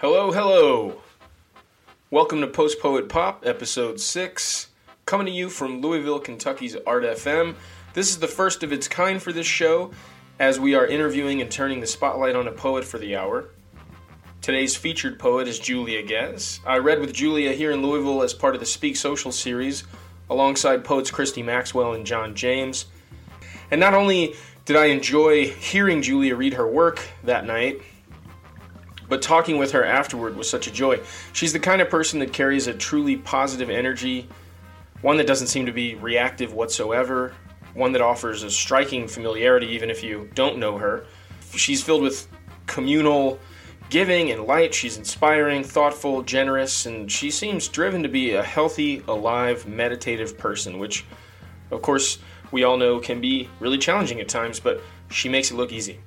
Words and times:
Hello, 0.00 0.30
hello. 0.30 1.02
Welcome 2.08 2.40
to 2.42 2.46
Post 2.46 2.78
Poet 2.78 3.08
Pop, 3.08 3.44
episode 3.44 3.98
6, 3.98 4.68
coming 5.06 5.26
to 5.26 5.32
you 5.32 5.50
from 5.50 5.80
Louisville, 5.80 6.20
Kentucky's 6.20 6.76
Art 6.86 7.02
FM. 7.02 7.56
This 7.94 8.10
is 8.10 8.20
the 8.20 8.28
first 8.28 8.62
of 8.62 8.72
its 8.72 8.86
kind 8.86 9.20
for 9.20 9.32
this 9.32 9.48
show, 9.48 9.90
as 10.38 10.60
we 10.60 10.76
are 10.76 10.86
interviewing 10.86 11.40
and 11.40 11.50
turning 11.50 11.80
the 11.80 11.86
spotlight 11.88 12.36
on 12.36 12.46
a 12.46 12.52
poet 12.52 12.84
for 12.84 12.98
the 12.98 13.16
hour. 13.16 13.48
Today's 14.40 14.76
featured 14.76 15.18
poet 15.18 15.48
is 15.48 15.58
Julia 15.58 16.04
Guez. 16.04 16.60
I 16.64 16.78
read 16.78 17.00
with 17.00 17.12
Julia 17.12 17.52
here 17.52 17.72
in 17.72 17.82
Louisville 17.82 18.22
as 18.22 18.32
part 18.32 18.54
of 18.54 18.60
the 18.60 18.66
Speak 18.66 18.96
Social 18.96 19.32
series, 19.32 19.82
alongside 20.30 20.84
poets 20.84 21.10
Christy 21.10 21.42
Maxwell 21.42 21.94
and 21.94 22.06
John 22.06 22.36
James. 22.36 22.86
And 23.72 23.80
not 23.80 23.94
only 23.94 24.36
did 24.64 24.76
I 24.76 24.84
enjoy 24.84 25.48
hearing 25.48 26.02
Julia 26.02 26.36
read 26.36 26.54
her 26.54 26.68
work 26.68 27.00
that 27.24 27.44
night, 27.44 27.82
but 29.08 29.22
talking 29.22 29.58
with 29.58 29.72
her 29.72 29.84
afterward 29.84 30.36
was 30.36 30.48
such 30.48 30.66
a 30.66 30.70
joy. 30.70 31.00
She's 31.32 31.52
the 31.52 31.58
kind 31.58 31.80
of 31.80 31.88
person 31.88 32.18
that 32.20 32.32
carries 32.32 32.66
a 32.66 32.74
truly 32.74 33.16
positive 33.16 33.70
energy, 33.70 34.28
one 35.00 35.16
that 35.16 35.26
doesn't 35.26 35.46
seem 35.46 35.66
to 35.66 35.72
be 35.72 35.94
reactive 35.94 36.52
whatsoever, 36.52 37.34
one 37.74 37.92
that 37.92 38.02
offers 38.02 38.42
a 38.42 38.50
striking 38.50 39.08
familiarity 39.08 39.68
even 39.68 39.90
if 39.90 40.02
you 40.02 40.28
don't 40.34 40.58
know 40.58 40.78
her. 40.78 41.06
She's 41.54 41.82
filled 41.82 42.02
with 42.02 42.28
communal 42.66 43.38
giving 43.90 44.30
and 44.30 44.44
light. 44.44 44.74
She's 44.74 44.98
inspiring, 44.98 45.64
thoughtful, 45.64 46.22
generous, 46.22 46.86
and 46.86 47.10
she 47.10 47.30
seems 47.30 47.68
driven 47.68 48.02
to 48.02 48.08
be 48.08 48.34
a 48.34 48.42
healthy, 48.42 49.02
alive, 49.08 49.66
meditative 49.66 50.36
person, 50.36 50.78
which, 50.78 51.04
of 51.70 51.82
course, 51.82 52.18
we 52.50 52.64
all 52.64 52.76
know 52.76 52.98
can 52.98 53.20
be 53.20 53.48
really 53.60 53.78
challenging 53.78 54.20
at 54.20 54.28
times, 54.28 54.60
but 54.60 54.82
she 55.10 55.28
makes 55.28 55.50
it 55.50 55.54
look 55.54 55.72
easy. 55.72 56.00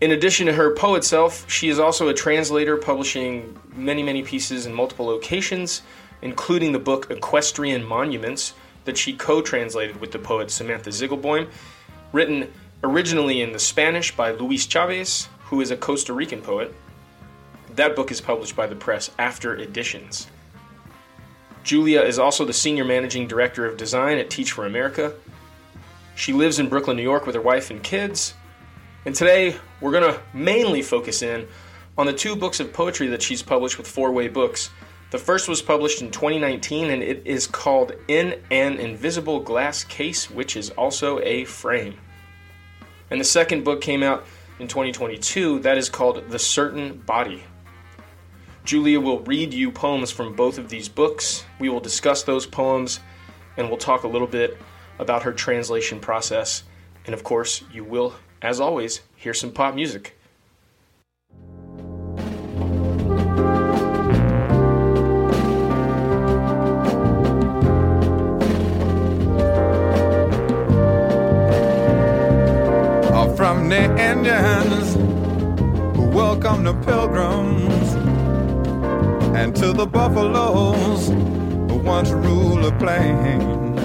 In 0.00 0.10
addition 0.10 0.46
to 0.46 0.52
her 0.52 0.74
poet 0.74 1.04
self, 1.04 1.50
she 1.50 1.70
is 1.70 1.78
also 1.78 2.08
a 2.08 2.14
translator, 2.14 2.76
publishing 2.76 3.58
many, 3.74 4.02
many 4.02 4.22
pieces 4.22 4.66
in 4.66 4.74
multiple 4.74 5.06
locations, 5.06 5.80
including 6.20 6.72
the 6.72 6.78
book 6.78 7.10
Equestrian 7.10 7.82
Monuments 7.82 8.52
that 8.84 8.98
she 8.98 9.14
co 9.14 9.40
translated 9.40 9.98
with 9.98 10.12
the 10.12 10.18
poet 10.18 10.50
Samantha 10.50 10.90
Zighelboim, 10.90 11.48
written 12.12 12.52
originally 12.84 13.40
in 13.40 13.52
the 13.52 13.58
Spanish 13.58 14.14
by 14.14 14.32
Luis 14.32 14.66
Chaves, 14.66 15.28
who 15.44 15.62
is 15.62 15.70
a 15.70 15.76
Costa 15.76 16.12
Rican 16.12 16.42
poet. 16.42 16.74
That 17.74 17.96
book 17.96 18.10
is 18.10 18.20
published 18.20 18.54
by 18.54 18.66
the 18.66 18.76
press 18.76 19.10
After 19.18 19.56
Editions. 19.56 20.26
Julia 21.64 22.02
is 22.02 22.18
also 22.18 22.44
the 22.44 22.52
senior 22.52 22.84
managing 22.84 23.26
director 23.26 23.64
of 23.64 23.76
design 23.76 24.18
at 24.18 24.30
Teach 24.30 24.52
for 24.52 24.66
America. 24.66 25.14
She 26.14 26.32
lives 26.32 26.58
in 26.58 26.68
Brooklyn, 26.68 26.96
New 26.96 27.02
York 27.02 27.26
with 27.26 27.34
her 27.34 27.40
wife 27.40 27.70
and 27.70 27.82
kids. 27.82 28.34
And 29.06 29.14
today, 29.14 29.54
we're 29.80 29.92
going 29.92 30.12
to 30.12 30.20
mainly 30.34 30.82
focus 30.82 31.22
in 31.22 31.46
on 31.96 32.06
the 32.06 32.12
two 32.12 32.34
books 32.34 32.58
of 32.58 32.72
poetry 32.72 33.06
that 33.06 33.22
she's 33.22 33.40
published 33.40 33.78
with 33.78 33.86
Four 33.86 34.10
Way 34.10 34.26
Books. 34.26 34.70
The 35.12 35.18
first 35.18 35.48
was 35.48 35.62
published 35.62 36.02
in 36.02 36.10
2019 36.10 36.90
and 36.90 37.04
it 37.04 37.22
is 37.24 37.46
called 37.46 37.92
In 38.08 38.40
an 38.50 38.78
Invisible 38.78 39.38
Glass 39.38 39.84
Case, 39.84 40.28
which 40.28 40.56
is 40.56 40.70
also 40.70 41.20
a 41.20 41.44
frame. 41.44 41.96
And 43.08 43.20
the 43.20 43.24
second 43.24 43.62
book 43.62 43.80
came 43.80 44.02
out 44.02 44.26
in 44.58 44.66
2022 44.66 45.60
that 45.60 45.78
is 45.78 45.88
called 45.88 46.28
The 46.28 46.38
Certain 46.40 46.98
Body. 47.06 47.44
Julia 48.64 48.98
will 48.98 49.20
read 49.20 49.54
you 49.54 49.70
poems 49.70 50.10
from 50.10 50.34
both 50.34 50.58
of 50.58 50.68
these 50.68 50.88
books. 50.88 51.44
We 51.60 51.68
will 51.68 51.78
discuss 51.78 52.24
those 52.24 52.44
poems 52.44 52.98
and 53.56 53.68
we'll 53.68 53.78
talk 53.78 54.02
a 54.02 54.08
little 54.08 54.26
bit 54.26 54.58
about 54.98 55.22
her 55.22 55.32
translation 55.32 56.00
process. 56.00 56.64
And 57.04 57.14
of 57.14 57.22
course, 57.22 57.62
you 57.72 57.84
will 57.84 58.16
as 58.42 58.60
always, 58.60 59.00
here's 59.16 59.40
some 59.40 59.52
pop 59.52 59.74
music. 59.74 60.12
From 73.36 73.68
the 73.68 73.84
Indians 73.84 74.94
who 75.94 76.06
welcome 76.08 76.64
the 76.64 76.72
pilgrims, 76.72 77.92
and 79.36 79.54
to 79.56 79.74
the 79.74 79.86
buffaloes 79.86 81.08
who 81.08 81.76
once 81.84 82.10
ruled 82.10 82.64
the 82.64 82.72
plain, 82.78 83.76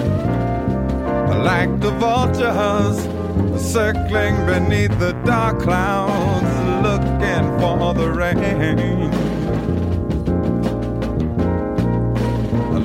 like 1.44 1.80
the 1.80 1.90
vultures 1.92 3.11
circling 3.58 4.36
beneath 4.44 4.98
the 4.98 5.12
dark 5.24 5.60
clouds, 5.60 6.44
looking 6.82 7.58
for 7.58 7.94
the 7.94 8.10
rain. 8.10 9.10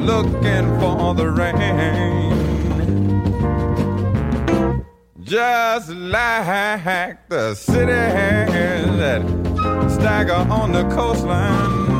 Looking 0.06 0.80
for 0.80 1.14
the 1.14 1.30
rain. 1.30 2.32
Just 5.22 5.90
like 5.90 7.28
the 7.28 7.54
cities 7.56 8.88
that 9.02 9.22
stagger 9.90 10.46
on 10.50 10.72
the 10.72 10.84
coastline, 10.96 11.92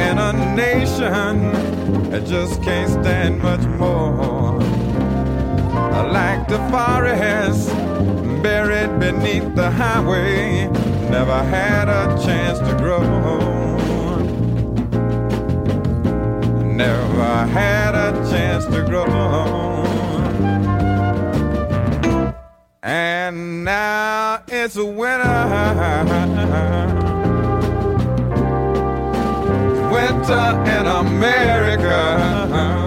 and 0.00 0.18
a 0.18 0.32
nation 0.56 1.52
that 2.10 2.24
just 2.26 2.60
can't 2.62 2.90
stand 2.90 3.40
much 3.40 3.64
more 3.78 4.58
like 6.12 6.46
the 6.48 6.55
forest 6.70 7.68
buried 8.42 8.98
beneath 8.98 9.54
the 9.54 9.70
highway, 9.70 10.66
never 11.10 11.42
had 11.44 11.88
a 11.88 12.18
chance 12.24 12.58
to 12.58 12.74
grow. 12.76 13.00
Home, 13.00 14.26
never 16.76 17.46
had 17.46 17.94
a 17.94 18.12
chance 18.30 18.64
to 18.66 18.82
grow. 18.84 19.04
Home, 19.06 19.86
and 22.82 23.64
now 23.64 24.42
it's 24.48 24.76
winter. 24.76 25.24
Winter 29.92 30.64
in 30.76 30.86
America. 30.86 32.85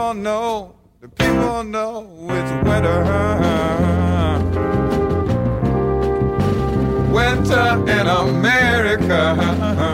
People 0.00 0.14
know, 0.14 0.74
the 1.02 1.08
people 1.08 1.62
know 1.62 2.08
it's 2.30 2.52
winter. 2.66 3.04
Winter 7.12 7.68
in 7.86 8.06
America. 8.06 9.89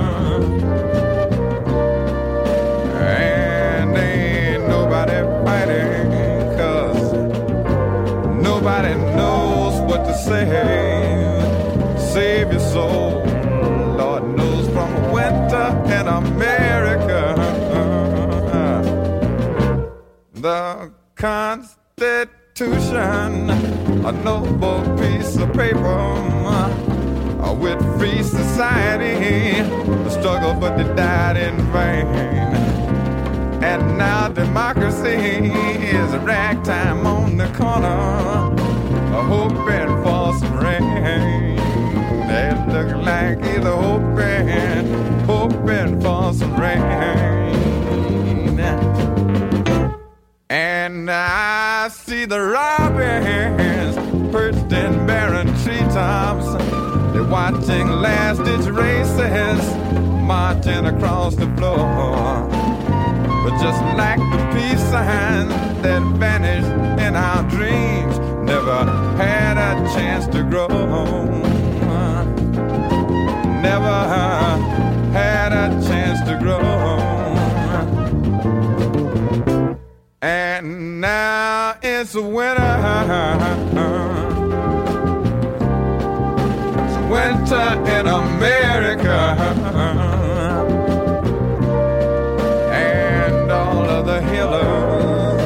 Constitution, 21.17 22.69
a 23.49 24.13
noble 24.23 24.83
piece 24.99 25.39
of 25.39 25.51
paper 25.55 25.79
uh, 25.89 27.57
with 27.59 27.81
free 27.99 28.23
society. 28.23 29.63
The 29.63 30.11
struggle, 30.11 30.53
but 30.61 30.77
they 30.77 30.85
died 30.95 31.39
in 31.39 31.57
vain. 31.73 32.07
And 33.65 33.97
now 33.97 34.29
democracy 34.29 35.49
is 35.87 36.13
a 36.13 36.21
ragtime 36.21 37.07
on 37.07 37.39
the 37.39 37.49
corner 37.55 38.55
hoping 39.23 40.03
for 40.03 40.35
some 40.39 40.59
rain. 40.59 41.57
They 42.29 42.53
look 42.69 42.95
like 43.03 43.39
either 43.43 43.75
hoping, 43.75 44.87
hoping 45.25 45.99
for 46.03 46.35
some 46.35 46.61
rain. 46.61 47.37
And 50.49 51.11
I 51.11 51.89
see 51.89 52.25
the 52.25 52.41
robins 52.41 53.97
perched 54.33 54.73
in 54.73 55.05
barren 55.05 55.49
treetops. 55.65 56.47
They're 57.13 57.25
watching 57.25 57.89
last 57.89 58.45
ditch 58.45 58.67
races 58.67 59.77
marching 60.23 60.87
across 60.87 61.35
the 61.35 61.47
floor. 61.57 62.47
But 63.43 63.61
just 63.61 63.83
like 63.97 64.21
the 64.21 64.51
peace 64.55 64.83
signs 64.91 65.51
that 65.83 66.03
vanished 66.17 66.69
in 67.05 67.17
our 67.17 67.43
dreams, 67.51 68.17
never 68.47 68.85
had 69.17 69.59
a 69.59 69.85
chance 69.95 70.29
to 70.29 70.45
grow. 70.45 70.69
Never 73.63 73.99
had 75.13 75.53
a 75.53 75.71
chance 75.89 76.21
And 80.27 81.01
now 81.01 81.77
it's 81.81 82.17
winter. 82.17 82.75
It's 86.83 86.97
winter 87.09 87.69
in 87.97 88.09
America. 88.09 89.37
And 92.73 93.53
all 93.53 93.89
of 93.89 94.07
the 94.07 94.21
healers 94.23 95.41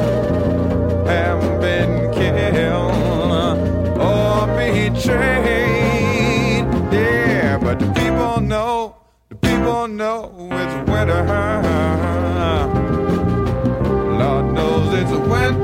have 1.07 1.61
been 1.61 2.11
killed 2.11 3.59
or 4.01 4.47
betrayed. 4.57 6.65
Yeah, 6.91 7.59
but 7.61 7.77
the 7.77 7.85
people 7.93 8.41
know, 8.41 8.95
the 9.29 9.35
people 9.35 9.87
know 9.87 10.31
it's 10.51 10.73
winter. 10.89 12.10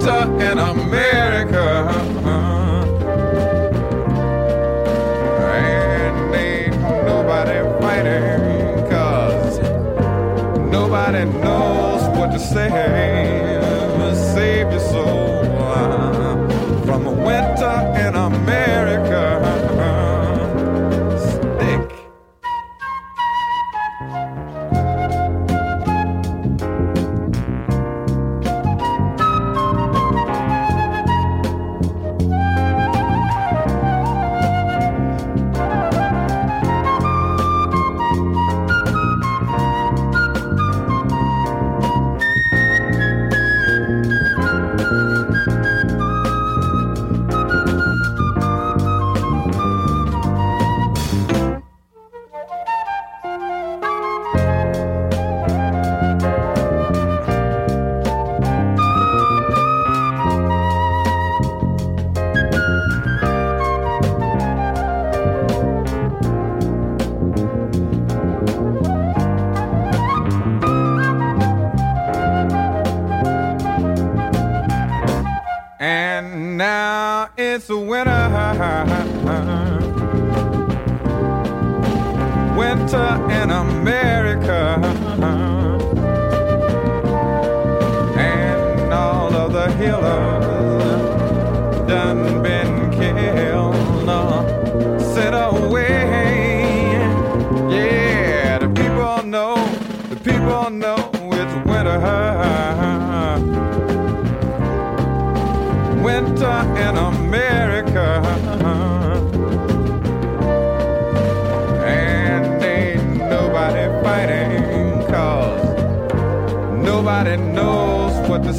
In 0.07 0.57
America. 0.57 2.17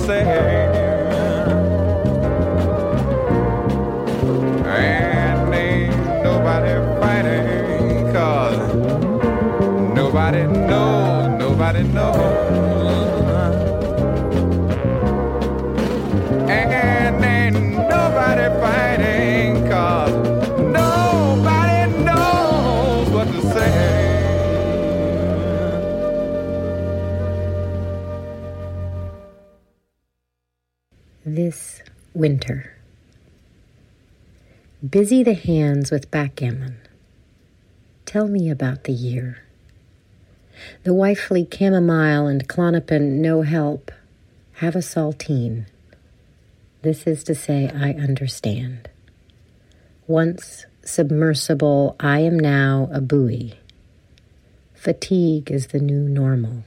Say. 0.08 0.57
Busy 34.88 35.24
the 35.24 35.34
hands 35.34 35.90
with 35.90 36.10
backgammon. 36.10 36.76
Tell 38.06 38.28
me 38.28 38.48
about 38.48 38.84
the 38.84 38.92
year. 38.92 39.42
The 40.84 40.94
wifely 40.94 41.48
chamomile 41.50 42.28
and 42.28 42.48
Klonopin 42.48 43.18
no 43.18 43.42
help. 43.42 43.90
Have 44.54 44.76
a 44.76 44.80
saltine. 44.80 45.66
This 46.82 47.08
is 47.08 47.24
to 47.24 47.34
say, 47.34 47.68
I 47.74 47.90
understand. 47.90 48.88
Once 50.06 50.64
submersible, 50.84 51.96
I 51.98 52.20
am 52.20 52.38
now 52.38 52.88
a 52.92 53.00
buoy. 53.00 53.54
Fatigue 54.74 55.50
is 55.50 55.68
the 55.68 55.80
new 55.80 56.08
normal. 56.08 56.62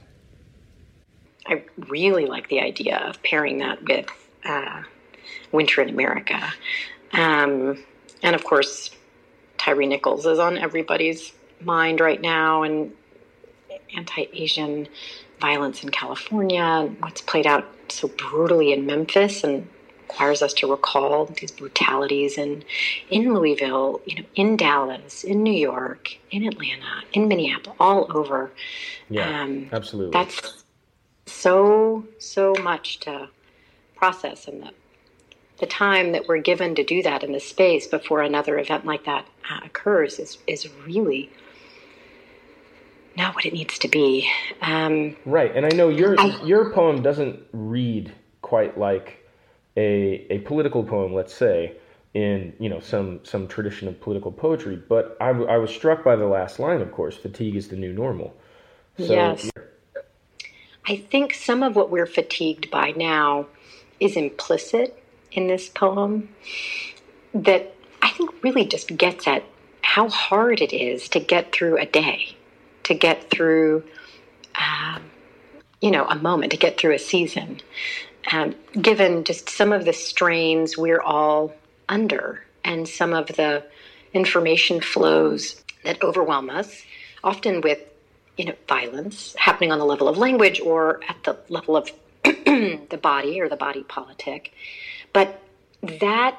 I 1.46 1.64
really 1.88 2.26
like 2.26 2.50
the 2.50 2.60
idea 2.60 2.98
of 2.98 3.22
pairing 3.22 3.58
that 3.58 3.82
with 3.82 4.06
uh, 4.44 4.82
Winter 5.50 5.80
in 5.80 5.88
America. 5.88 6.52
Um, 7.12 7.82
and 8.22 8.34
of 8.34 8.44
course, 8.44 8.90
Tyre 9.58 9.86
Nichols 9.86 10.26
is 10.26 10.38
on 10.38 10.58
everybody's 10.58 11.32
mind 11.60 12.00
right 12.00 12.20
now, 12.20 12.62
and 12.62 12.92
anti 13.96 14.26
Asian 14.32 14.88
violence 15.40 15.82
in 15.82 15.90
California, 15.90 16.62
and 16.62 17.00
what's 17.00 17.20
played 17.20 17.46
out 17.46 17.64
so 17.88 18.08
brutally 18.08 18.72
in 18.72 18.86
Memphis, 18.86 19.44
and 19.44 19.68
requires 20.12 20.42
us 20.42 20.52
to 20.52 20.70
recall 20.70 21.26
these 21.26 21.50
brutalities 21.50 22.36
in 22.38 22.64
in 23.10 23.34
Louisville, 23.34 24.00
you 24.04 24.16
know, 24.16 24.24
in 24.34 24.56
Dallas, 24.56 25.24
in 25.24 25.42
New 25.42 25.54
York, 25.54 26.16
in 26.30 26.44
Atlanta, 26.46 27.02
in 27.12 27.28
Minneapolis, 27.28 27.76
all 27.80 28.06
over. 28.14 28.50
Yeah, 29.08 29.42
Um, 29.42 29.68
absolutely. 29.72 30.12
That's 30.12 30.64
so 31.26 32.06
so 32.18 32.54
much 32.62 33.00
to 33.00 33.28
process, 33.96 34.48
and 34.48 34.62
the 34.62 34.70
the 35.58 35.66
time 35.66 36.12
that 36.12 36.26
we're 36.26 36.38
given 36.40 36.74
to 36.74 36.84
do 36.84 37.02
that 37.02 37.22
in 37.22 37.32
the 37.32 37.40
space 37.40 37.86
before 37.86 38.22
another 38.22 38.58
event 38.58 38.84
like 38.84 39.04
that 39.04 39.26
uh, 39.50 39.60
occurs 39.64 40.18
is 40.18 40.38
is 40.46 40.68
really 40.86 41.30
not 43.16 43.34
what 43.34 43.44
it 43.44 43.52
needs 43.52 43.78
to 43.78 43.88
be. 43.88 44.28
Um, 44.62 45.16
Right, 45.26 45.54
and 45.54 45.66
I 45.66 45.70
know 45.70 45.88
your 45.88 46.18
I- 46.18 46.42
your 46.44 46.72
poem 46.72 47.02
doesn't 47.02 47.40
read 47.52 48.12
quite 48.40 48.78
like 48.78 49.18
a 49.76 50.26
a 50.30 50.38
political 50.40 50.82
poem, 50.84 51.12
let's 51.14 51.34
say, 51.34 51.76
in 52.14 52.54
you 52.58 52.68
know 52.68 52.80
some 52.80 53.20
some 53.24 53.46
tradition 53.46 53.88
of 53.88 54.00
political 54.00 54.32
poetry. 54.32 54.76
But 54.76 55.16
I, 55.20 55.28
w- 55.28 55.48
I 55.48 55.58
was 55.58 55.70
struck 55.70 56.02
by 56.04 56.16
the 56.16 56.26
last 56.26 56.58
line, 56.58 56.80
of 56.80 56.90
course. 56.92 57.16
Fatigue 57.16 57.56
is 57.56 57.68
the 57.68 57.76
new 57.76 57.92
normal. 57.92 58.34
So, 58.98 59.12
Yes. 59.14 59.50
I 60.86 60.96
think 60.96 61.32
some 61.34 61.62
of 61.62 61.76
what 61.76 61.90
we're 61.90 62.06
fatigued 62.06 62.70
by 62.70 62.90
now 62.96 63.46
is 64.00 64.16
implicit 64.16 65.01
in 65.32 65.46
this 65.46 65.68
poem 65.68 66.28
that 67.34 67.74
I 68.00 68.10
think 68.10 68.42
really 68.42 68.64
just 68.64 68.96
gets 68.96 69.26
at 69.26 69.44
how 69.82 70.08
hard 70.08 70.60
it 70.60 70.72
is 70.72 71.08
to 71.10 71.20
get 71.20 71.52
through 71.52 71.78
a 71.78 71.86
day, 71.86 72.36
to 72.84 72.94
get 72.94 73.30
through, 73.30 73.84
um, 74.54 75.02
you 75.80 75.90
know, 75.90 76.04
a 76.06 76.16
moment, 76.16 76.52
to 76.52 76.58
get 76.58 76.78
through 76.78 76.94
a 76.94 76.98
season, 76.98 77.60
um, 78.30 78.54
given 78.80 79.24
just 79.24 79.50
some 79.50 79.72
of 79.72 79.84
the 79.84 79.92
strains 79.92 80.76
we're 80.76 81.00
all 81.00 81.54
under 81.88 82.44
and 82.64 82.88
some 82.88 83.12
of 83.12 83.26
the 83.28 83.64
information 84.14 84.80
flows 84.80 85.62
that 85.84 86.02
overwhelm 86.02 86.48
us, 86.50 86.82
often 87.24 87.60
with 87.60 87.80
you 88.36 88.46
know, 88.46 88.54
violence 88.68 89.34
happening 89.38 89.72
on 89.72 89.78
the 89.78 89.84
level 89.84 90.08
of 90.08 90.16
language 90.16 90.60
or 90.60 91.00
at 91.08 91.22
the 91.24 91.38
level 91.48 91.76
of 91.76 91.90
the 92.24 92.98
body 93.00 93.40
or 93.40 93.48
the 93.48 93.56
body 93.56 93.82
politic. 93.84 94.52
But 95.12 95.40
that 95.82 96.38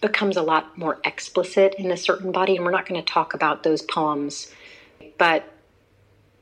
becomes 0.00 0.36
a 0.36 0.42
lot 0.42 0.78
more 0.78 0.98
explicit 1.04 1.74
in 1.76 1.90
a 1.90 1.96
certain 1.96 2.32
body, 2.32 2.56
and 2.56 2.64
we're 2.64 2.70
not 2.70 2.86
going 2.86 3.00
to 3.00 3.12
talk 3.12 3.34
about 3.34 3.62
those 3.62 3.82
poems. 3.82 4.52
But 5.18 5.52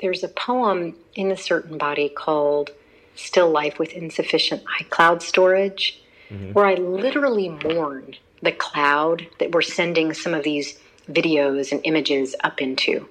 there's 0.01 0.23
a 0.23 0.29
poem 0.29 0.95
in 1.15 1.31
a 1.31 1.37
certain 1.37 1.79
body 1.79 2.09
called 2.09 2.71
Still 3.15 3.51
Life 3.51 3.79
with 3.79 3.93
Insufficient 3.93 4.63
iCloud 4.81 5.23
Storage, 5.23 6.01
mm-hmm. 6.29 6.53
where 6.53 6.67
I 6.67 6.75
literally 6.75 7.49
mourn 7.49 8.15
the 8.43 8.53
cloud 8.53 9.27
that 9.39 9.53
we're 9.53 9.63
sending 9.63 10.13
some 10.13 10.35
of 10.35 10.45
these 10.45 10.79
videos 11.11 11.73
and 11.73 11.81
images 11.85 12.35
up 12.45 12.61
into. 12.61 13.09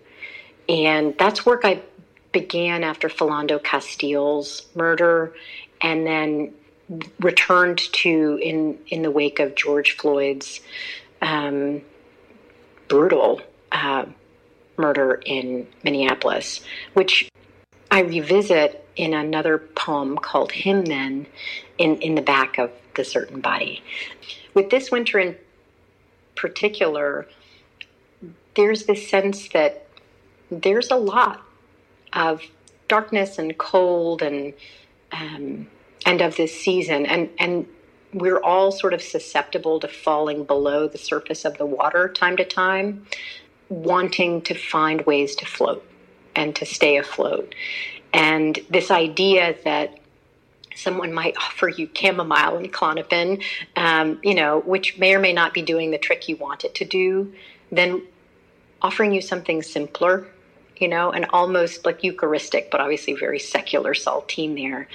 And 0.70 1.18
that's 1.18 1.46
work 1.46 1.62
I 1.64 1.82
began 2.32 2.84
after 2.84 3.08
Philando 3.08 3.64
Castile's 3.64 4.68
murder 4.76 5.34
and 5.82 6.06
then 6.06 6.54
returned 7.20 7.80
to 7.94 8.40
in 8.42 8.78
in 8.88 9.02
the 9.02 9.12
wake 9.12 9.40
of 9.40 9.56
George 9.56 9.98
Floyd's 9.98 10.62
um, 11.22 11.82
brutal 12.88 13.42
uh, 13.72 14.06
murder 14.78 15.22
in 15.26 15.68
Minneapolis, 15.84 16.62
which 16.94 17.30
I 17.90 18.02
revisit 18.02 18.86
in 18.96 19.14
another 19.14 19.58
poem 19.58 20.18
called 20.18 20.52
Him 20.52 20.86
Then 20.86 21.28
in, 21.78 21.98
in 21.98 22.16
the 22.16 22.22
back 22.22 22.58
of 22.58 22.72
the 22.96 23.04
certain 23.04 23.42
body. 23.42 23.84
With 24.54 24.70
this 24.70 24.92
winter 24.92 25.20
in 25.20 25.36
particular, 26.36 27.28
there's 28.56 28.86
this 28.86 29.10
sense 29.10 29.50
that 29.50 29.88
there's 30.50 30.92
a 30.92 30.96
lot 30.96 31.42
of 32.14 32.42
darkness 32.88 33.38
and 33.38 33.58
cold 33.58 34.22
and 34.22 34.54
um, 35.12 35.68
and 36.06 36.22
of 36.22 36.36
this 36.38 36.58
season 36.58 37.06
and 37.06 37.30
and 37.40 37.68
we're 38.14 38.40
all 38.40 38.72
sort 38.72 38.94
of 38.94 39.02
susceptible 39.02 39.80
to 39.82 39.90
falling 39.90 40.46
below 40.46 40.88
the 40.88 40.98
surface 40.98 41.44
of 41.44 41.58
the 41.58 41.66
water 41.66 42.08
time 42.08 42.38
to 42.38 42.46
time 42.46 43.06
wanting 43.70 44.42
to 44.42 44.54
find 44.54 45.02
ways 45.06 45.36
to 45.36 45.46
float 45.46 45.84
and 46.36 46.56
to 46.56 46.66
stay 46.66 46.98
afloat. 46.98 47.56
And 48.14 48.60
this 48.70 48.92
idea 48.92 49.56
that 49.64 49.98
someone 50.76 51.14
might 51.14 51.36
offer 51.38 51.70
you 51.70 51.90
chamomile 51.94 52.58
and 52.58 52.72
Klonopin, 52.72 53.44
um, 53.76 54.20
you 54.24 54.36
know, 54.36 54.60
which 54.62 54.98
may 54.98 55.16
or 55.16 55.20
may 55.20 55.34
not 55.34 55.54
be 55.54 55.62
doing 55.62 55.92
the 55.92 55.98
trick 55.98 56.28
you 56.28 56.36
want 56.36 56.64
it 56.64 56.76
to 56.76 56.86
do, 56.86 57.34
then 57.72 58.02
offering 58.82 59.14
you 59.14 59.22
something 59.22 59.64
simpler 59.64 60.28
you 60.78 60.88
know, 60.88 61.12
and 61.12 61.26
almost 61.32 61.86
like 61.86 62.04
Eucharistic, 62.04 62.70
but 62.72 62.82
obviously 62.82 63.14
very 63.14 63.40
secular 63.40 63.94
saltine 63.94 64.56
there. 64.56 64.88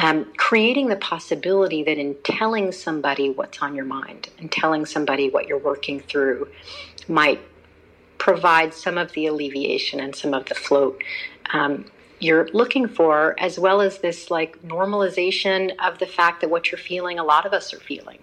Um, 0.00 0.32
creating 0.36 0.88
the 0.88 0.96
possibility 0.96 1.82
that 1.84 1.98
in 1.98 2.16
telling 2.24 2.72
somebody 2.72 3.30
what's 3.30 3.60
on 3.60 3.74
your 3.74 3.84
mind 3.84 4.30
and 4.38 4.50
telling 4.50 4.86
somebody 4.86 5.30
what 5.30 5.46
you're 5.48 5.58
working 5.58 6.00
through 6.00 6.48
might 7.08 7.40
provide 8.18 8.74
some 8.74 8.98
of 8.98 9.12
the 9.12 9.26
alleviation 9.26 10.00
and 10.00 10.14
some 10.14 10.34
of 10.34 10.46
the 10.46 10.54
float 10.54 11.02
um, 11.52 11.84
you're 12.20 12.48
looking 12.52 12.86
for, 12.86 13.34
as 13.38 13.58
well 13.58 13.80
as 13.80 13.98
this 13.98 14.30
like 14.30 14.62
normalization 14.62 15.72
of 15.78 15.98
the 15.98 16.06
fact 16.06 16.42
that 16.42 16.50
what 16.50 16.70
you're 16.70 16.78
feeling, 16.78 17.18
a 17.18 17.24
lot 17.24 17.46
of 17.46 17.52
us 17.52 17.72
are 17.72 17.80
feeling. 17.80 18.18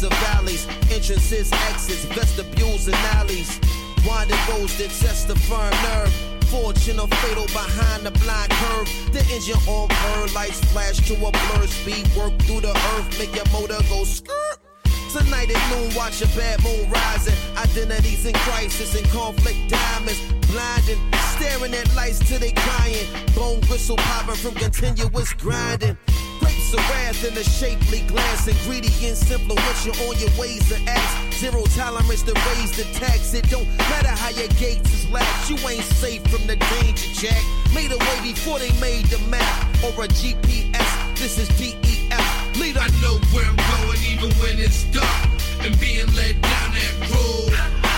Peaks 0.00 0.02
of 0.02 0.18
valleys, 0.20 0.66
entrances, 0.90 1.52
exits, 1.52 2.04
vestibules, 2.04 2.86
and 2.86 2.96
alleys. 3.16 3.60
Winding 4.06 4.38
roads 4.48 4.76
that 4.78 4.90
test 4.90 5.28
the 5.28 5.36
firm 5.36 5.70
nerve. 5.82 6.12
Fortune 6.48 6.98
or 6.98 7.08
fatal 7.08 7.46
behind 7.46 8.04
the 8.04 8.10
blind 8.10 8.50
curve. 8.50 8.88
The 9.12 9.20
engine 9.32 9.60
on 9.68 9.88
burn, 9.88 10.34
lights 10.34 10.60
flash 10.72 10.98
to 11.08 11.14
a 11.14 11.30
blur. 11.30 11.66
Speed 11.66 12.08
work 12.16 12.32
through 12.42 12.60
the 12.60 12.74
earth, 12.94 13.18
make 13.18 13.34
your 13.34 13.46
motor 13.52 13.82
go 13.88 14.04
skirt. 14.04 14.58
Tonight 15.12 15.50
at 15.50 15.62
noon, 15.70 15.94
watch 15.94 16.22
a 16.22 16.26
bad 16.38 16.62
moon 16.62 16.90
rising. 16.90 17.34
Identities 17.56 18.26
in 18.26 18.34
crisis 18.34 18.94
and 18.96 19.06
conflict 19.10 19.58
diamonds. 19.68 20.20
Blinding, 20.50 21.00
staring 21.36 21.74
at 21.74 21.94
lights 21.94 22.20
till 22.20 22.38
they 22.38 22.52
crying. 22.52 23.06
Bone 23.34 23.60
gristle 23.60 23.96
popping 23.96 24.36
from 24.36 24.54
continuous 24.54 25.32
grinding. 25.34 25.96
Grapes 26.70 26.84
of 26.84 26.90
wrath 26.90 27.24
in 27.24 27.36
a 27.36 27.44
shapely 27.44 28.00
glass. 28.02 28.46
Ingredients 28.46 29.30
influential 29.30 29.92
on 30.06 30.18
your 30.18 30.30
ways 30.38 30.68
to 30.68 30.78
act. 30.88 31.34
Zero 31.34 31.64
tolerance 31.74 32.22
to 32.22 32.32
raise 32.32 32.72
the 32.76 32.84
tax. 32.98 33.34
It 33.34 33.48
don't 33.50 33.66
matter 33.90 34.08
how 34.08 34.30
your 34.30 34.48
gates 34.58 34.92
is 34.92 35.10
latched. 35.10 35.50
You 35.50 35.56
ain't 35.68 35.82
safe 35.82 36.22
from 36.28 36.46
the 36.46 36.56
danger, 36.56 37.08
Jack. 37.14 37.42
Made 37.74 37.92
a 37.92 37.98
way 37.98 38.20
before 38.22 38.58
they 38.58 38.72
made 38.80 39.06
the 39.06 39.18
map 39.28 39.66
or 39.82 40.04
a 40.04 40.08
GPS. 40.08 41.18
This 41.18 41.38
is 41.38 41.48
DEF. 41.58 42.56
Lead 42.60 42.76
I 42.76 42.86
know 43.02 43.18
where 43.32 43.46
I'm 43.46 43.56
going 43.56 43.98
even 44.12 44.30
when 44.38 44.58
it's 44.58 44.84
dark. 44.84 45.28
And 45.62 45.78
being 45.80 46.06
led 46.14 46.40
down 46.40 46.70
that 46.74 47.10
road. 47.10 47.89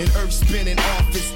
And 0.00 0.08
earth 0.16 0.32
spinning 0.32 0.78
off 0.78 1.14
its 1.14 1.30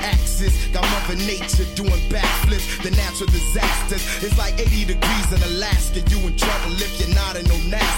got 0.73 0.85
Mother 0.91 1.17
Nature 1.27 1.69
doing 1.75 2.03
backflips. 2.11 2.83
The 2.83 2.91
natural 2.93 3.31
disasters. 3.31 4.03
It's 4.23 4.37
like 4.39 4.55
80 4.59 4.97
degrees 4.97 5.29
in 5.33 5.41
Alaska. 5.55 6.01
You 6.11 6.19
in 6.27 6.37
trouble 6.37 6.75
if 6.77 6.93
you're 7.01 7.15
not 7.15 7.37
in 7.37 7.47
no. 7.49 7.55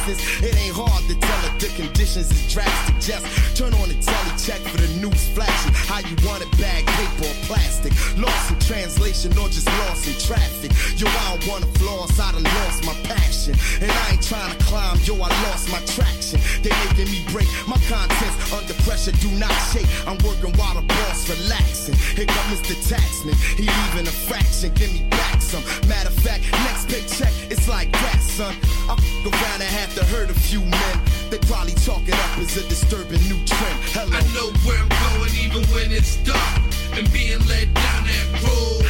It 0.07 0.55
ain't 0.55 0.71
hard 0.71 1.03
to 1.11 1.19
tell 1.19 1.43
if 1.50 1.59
the 1.59 1.67
conditions 1.75 2.31
is 2.31 2.47
drastic. 2.47 2.95
Just 3.03 3.26
turn 3.59 3.75
on 3.75 3.91
the 3.91 3.99
telly, 3.99 4.33
check 4.38 4.62
for 4.71 4.79
the 4.79 4.87
news 5.03 5.26
flashing. 5.35 5.75
How 5.91 5.99
you 5.99 6.15
want 6.23 6.47
it, 6.47 6.50
bag, 6.62 6.87
paper, 6.95 7.26
or 7.26 7.35
plastic. 7.50 7.91
Lost 8.15 8.55
in 8.55 8.59
translation 8.62 9.35
or 9.35 9.50
just 9.50 9.67
lost 9.83 10.07
in 10.07 10.15
traffic. 10.23 10.71
Yo, 10.95 11.11
I 11.11 11.35
don't 11.35 11.43
wanna 11.50 11.67
floss, 11.83 12.15
I 12.23 12.31
done 12.38 12.47
lost 12.47 12.87
my 12.87 12.95
passion. 13.03 13.59
And 13.83 13.91
I 13.91 14.15
ain't 14.15 14.23
trying 14.23 14.55
to 14.55 14.61
climb, 14.62 14.95
yo, 15.03 15.19
I 15.19 15.31
lost 15.50 15.75
my 15.75 15.83
traction. 15.91 16.38
They 16.62 16.71
making 16.87 17.11
me 17.11 17.26
break 17.35 17.50
my 17.67 17.83
contents 17.91 18.37
under 18.55 18.79
pressure, 18.87 19.11
do 19.19 19.31
not 19.35 19.55
shake. 19.75 19.91
I'm 20.07 20.23
working 20.23 20.55
while 20.55 20.79
the 20.79 20.87
boss 20.87 21.26
relaxing. 21.26 21.99
Here 22.15 22.31
come 22.37 22.57
Mr. 22.57 22.75
Taxman, 22.88 23.35
he 23.57 23.64
leaving 23.64 24.07
a 24.07 24.16
fraction, 24.28 24.73
give 24.75 24.93
me 24.93 25.02
back 25.11 25.40
some. 25.40 25.62
Matter 25.88 26.09
of 26.09 26.19
fact, 26.21 26.43
next 26.69 26.88
paycheck, 26.88 27.33
it's 27.50 27.69
like 27.69 27.90
that, 27.93 28.21
son. 28.21 28.55
I 28.88 28.95
f 28.95 29.26
around 29.26 29.61
and 29.64 29.73
have 29.81 29.95
to 29.95 30.05
hurt 30.05 30.31
a 30.31 30.35
few 30.35 30.61
men. 30.61 30.97
They 31.31 31.38
probably 31.50 31.75
talk 31.88 32.02
it 32.07 32.14
up 32.14 32.38
as 32.38 32.57
a 32.57 32.69
disturbing 32.69 33.23
new 33.31 33.40
trend. 33.50 33.78
Hello. 33.97 34.12
I 34.12 34.23
know 34.37 34.49
where 34.64 34.81
I'm 34.85 34.93
going 35.05 35.35
even 35.45 35.62
when 35.75 35.88
it's 35.93 36.16
dark 36.28 36.61
and 36.97 37.07
being 37.12 37.40
led 37.52 37.73
down 37.75 38.02
that 38.11 38.26
road. 38.45 38.85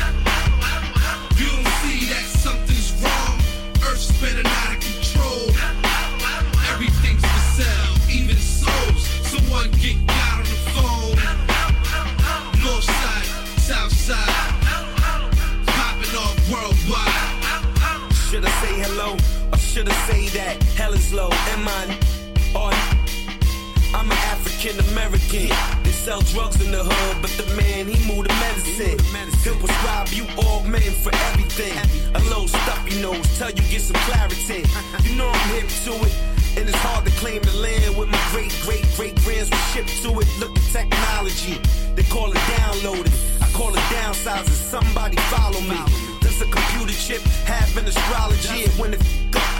You 1.38 1.46
don't 1.46 1.72
see 1.82 2.00
that 2.12 2.26
something's 2.44 2.90
wrong. 3.00 3.36
Earth 3.86 4.00
spinning 4.00 4.46
out 4.46 4.75
or 19.76 19.80
should 19.80 19.88
I 19.88 19.94
say 20.06 20.28
that 20.38 20.62
hell 20.76 20.92
is 20.92 21.12
low? 21.12 21.30
Am 21.30 21.68
I 21.68 21.98
on? 22.54 22.74
I'm 23.94 24.10
an 24.10 24.18
African 24.32 24.78
American. 24.92 25.48
They 25.82 25.90
sell 25.90 26.20
drugs 26.32 26.60
in 26.64 26.70
the 26.70 26.82
hood, 26.84 27.16
but 27.22 27.30
the 27.36 27.46
man, 27.56 27.86
he 27.86 27.96
move 28.06 28.24
the 28.26 28.34
medicine. 28.40 28.98
He'll 29.44 29.56
prescribe 29.56 30.08
you 30.08 30.26
all 30.44 30.62
men 30.62 30.92
for 31.02 31.12
everything. 31.30 31.76
A 32.14 32.20
little 32.24 32.48
stuffy 32.48 33.00
nose, 33.00 33.38
tell 33.38 33.50
you 33.50 33.62
get 33.70 33.82
some 33.82 34.00
clarity. 34.08 34.64
You 35.04 35.16
know 35.16 35.28
I'm 35.28 35.48
hip 35.54 35.68
to 35.84 35.92
it. 36.06 36.14
And 36.56 36.66
it's 36.66 36.78
hard 36.78 37.04
to 37.04 37.12
claim 37.20 37.42
the 37.42 37.52
land 37.52 37.98
with 37.98 38.08
my 38.08 38.22
great, 38.32 38.52
great, 38.64 38.86
great 38.96 39.14
grands 39.24 39.50
were 39.50 39.66
shipped 39.76 39.92
to 40.02 40.08
it. 40.20 40.28
Look 40.40 40.56
at 40.56 40.64
technology. 40.72 41.60
They 41.94 42.02
call 42.04 42.32
it 42.32 42.40
downloading. 42.56 43.12
I 43.42 43.46
call 43.52 43.74
it 43.74 43.84
downsizing. 43.92 44.56
Somebody 44.56 45.16
follow 45.28 45.60
me. 45.60 45.76
Does 46.22 46.40
a 46.40 46.46
computer 46.46 46.96
chip 46.96 47.20
have 47.44 47.76
an 47.76 47.84
astrology? 47.84 48.64
And 48.64 48.72
when 48.80 48.90
the 48.92 49.15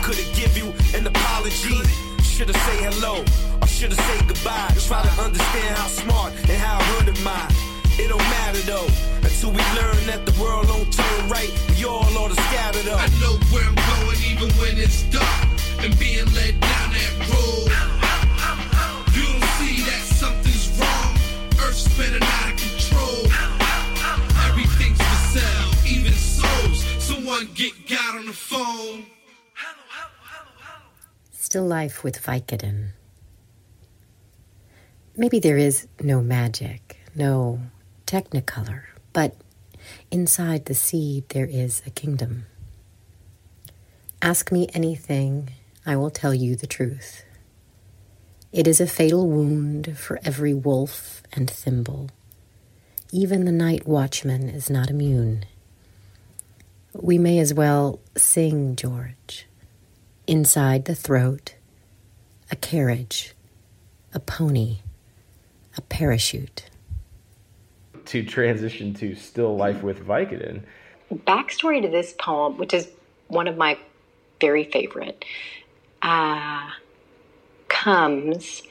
f- 0.07 0.13
could 0.13 0.19
it 0.19 0.35
give 0.35 0.57
you 0.57 0.73
an 0.99 1.07
apology? 1.07 1.83
Should've 2.23 2.57
say 2.57 2.79
hello 2.85 3.25
or 3.61 3.67
should've 3.67 3.99
said 3.99 4.29
goodbye. 4.29 4.73
Try 4.87 5.03
to 5.03 5.23
understand 5.23 5.77
how 5.77 5.87
smart 5.89 6.33
and 6.49 6.59
how 6.59 6.79
hood 6.81 7.09
am 7.09 7.27
I. 7.27 7.49
It 7.99 8.09
don't 8.09 8.19
matter 8.19 8.61
though, 8.61 8.89
until 9.23 9.51
we 9.51 9.63
learn 9.75 10.07
that 10.07 10.27
the 10.27 10.35
world 10.41 10.67
don't 10.69 10.93
turn 10.93 11.29
right. 11.29 11.51
We 11.71 11.85
all 11.85 12.05
ought 12.19 12.29
to 12.29 12.41
scatter 12.49 12.83
though. 12.83 12.97
I 12.97 13.09
know 13.21 13.39
where 13.51 13.65
I'm 13.65 13.75
going 13.75 14.21
even 14.31 14.51
when 14.61 14.77
it's 14.79 15.03
dark 15.05 15.49
and 15.81 15.99
being 15.99 16.27
led 16.35 16.61
down 16.61 16.89
that 16.93 17.13
road. 17.33 17.73
You 19.17 19.25
don't 19.25 19.49
see 19.59 19.81
that 19.89 20.03
something's 20.05 20.69
wrong. 20.79 21.13
Earth's 21.65 21.89
spinning 21.89 22.23
out 22.23 22.53
of 22.53 22.57
control. 22.61 23.23
Everything's 24.45 25.01
for 25.01 25.41
sale, 25.41 25.71
even 25.89 26.13
souls. 26.13 26.85
Someone 27.01 27.49
get 27.55 27.73
God 27.89 28.17
on 28.21 28.27
the 28.27 28.33
phone. 28.33 29.07
Still 31.49 31.65
life 31.65 32.03
with 32.03 32.21
Vicodin. 32.21 32.89
Maybe 35.17 35.39
there 35.39 35.57
is 35.57 35.87
no 36.01 36.21
magic, 36.21 36.99
no 37.15 37.61
technicolor, 38.05 38.83
but 39.13 39.37
inside 40.11 40.65
the 40.65 40.75
seed 40.75 41.29
there 41.29 41.47
is 41.47 41.83
a 41.87 41.91
kingdom. 41.91 42.47
Ask 44.21 44.51
me 44.51 44.67
anything, 44.75 45.51
I 45.87 45.95
will 45.95 46.11
tell 46.11 46.35
you 46.35 46.57
the 46.57 46.67
truth. 46.67 47.25
It 48.51 48.67
is 48.67 48.81
a 48.81 48.87
fatal 48.89 49.29
wound 49.29 49.97
for 49.97 50.19
every 50.25 50.53
wolf 50.53 51.23
and 51.33 51.49
thimble. 51.49 52.11
Even 53.13 53.45
the 53.45 53.53
night 53.53 53.87
watchman 53.87 54.49
is 54.49 54.69
not 54.69 54.91
immune. 54.91 55.45
We 56.93 57.19
may 57.19 57.39
as 57.39 57.55
well 57.55 58.01
sing, 58.17 58.75
George. 58.75 59.46
Inside 60.27 60.87
the 60.87 60.95
throat, 60.97 61.55
a 62.51 62.57
carriage, 62.57 63.35
a 64.13 64.19
pony, 64.19 64.79
a 65.77 65.81
parachute. 65.83 66.65
To 68.07 68.25
transition 68.25 68.93
to 68.95 69.15
Still 69.15 69.57
Life 69.57 69.85
with 69.85 70.05
Vicodin. 70.05 70.63
Backstory 71.13 71.81
to 71.81 71.89
this 71.89 72.13
poem, 72.19 72.59
which 72.59 72.75
is 72.75 72.89
one 73.29 73.47
of 73.47 73.57
my 73.57 73.79
very 74.41 74.65
favorite, 74.65 75.25
uh, 76.03 76.71
comes 77.69 78.65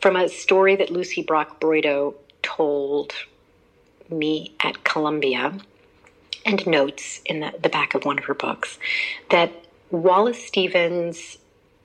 from 0.00 0.16
a 0.16 0.30
story 0.30 0.76
that 0.76 0.88
Lucie 0.88 1.22
Brock-Broido 1.22 2.14
told 2.42 3.12
me 4.08 4.54
at 4.60 4.82
Columbia 4.84 5.58
and 6.46 6.66
notes 6.66 7.20
in 7.26 7.40
the, 7.40 7.52
the 7.62 7.68
back 7.68 7.94
of 7.94 8.06
one 8.06 8.18
of 8.18 8.24
her 8.24 8.34
books 8.34 8.78
that 9.30 9.52
Wallace 9.90 10.44
Stevens 10.44 11.38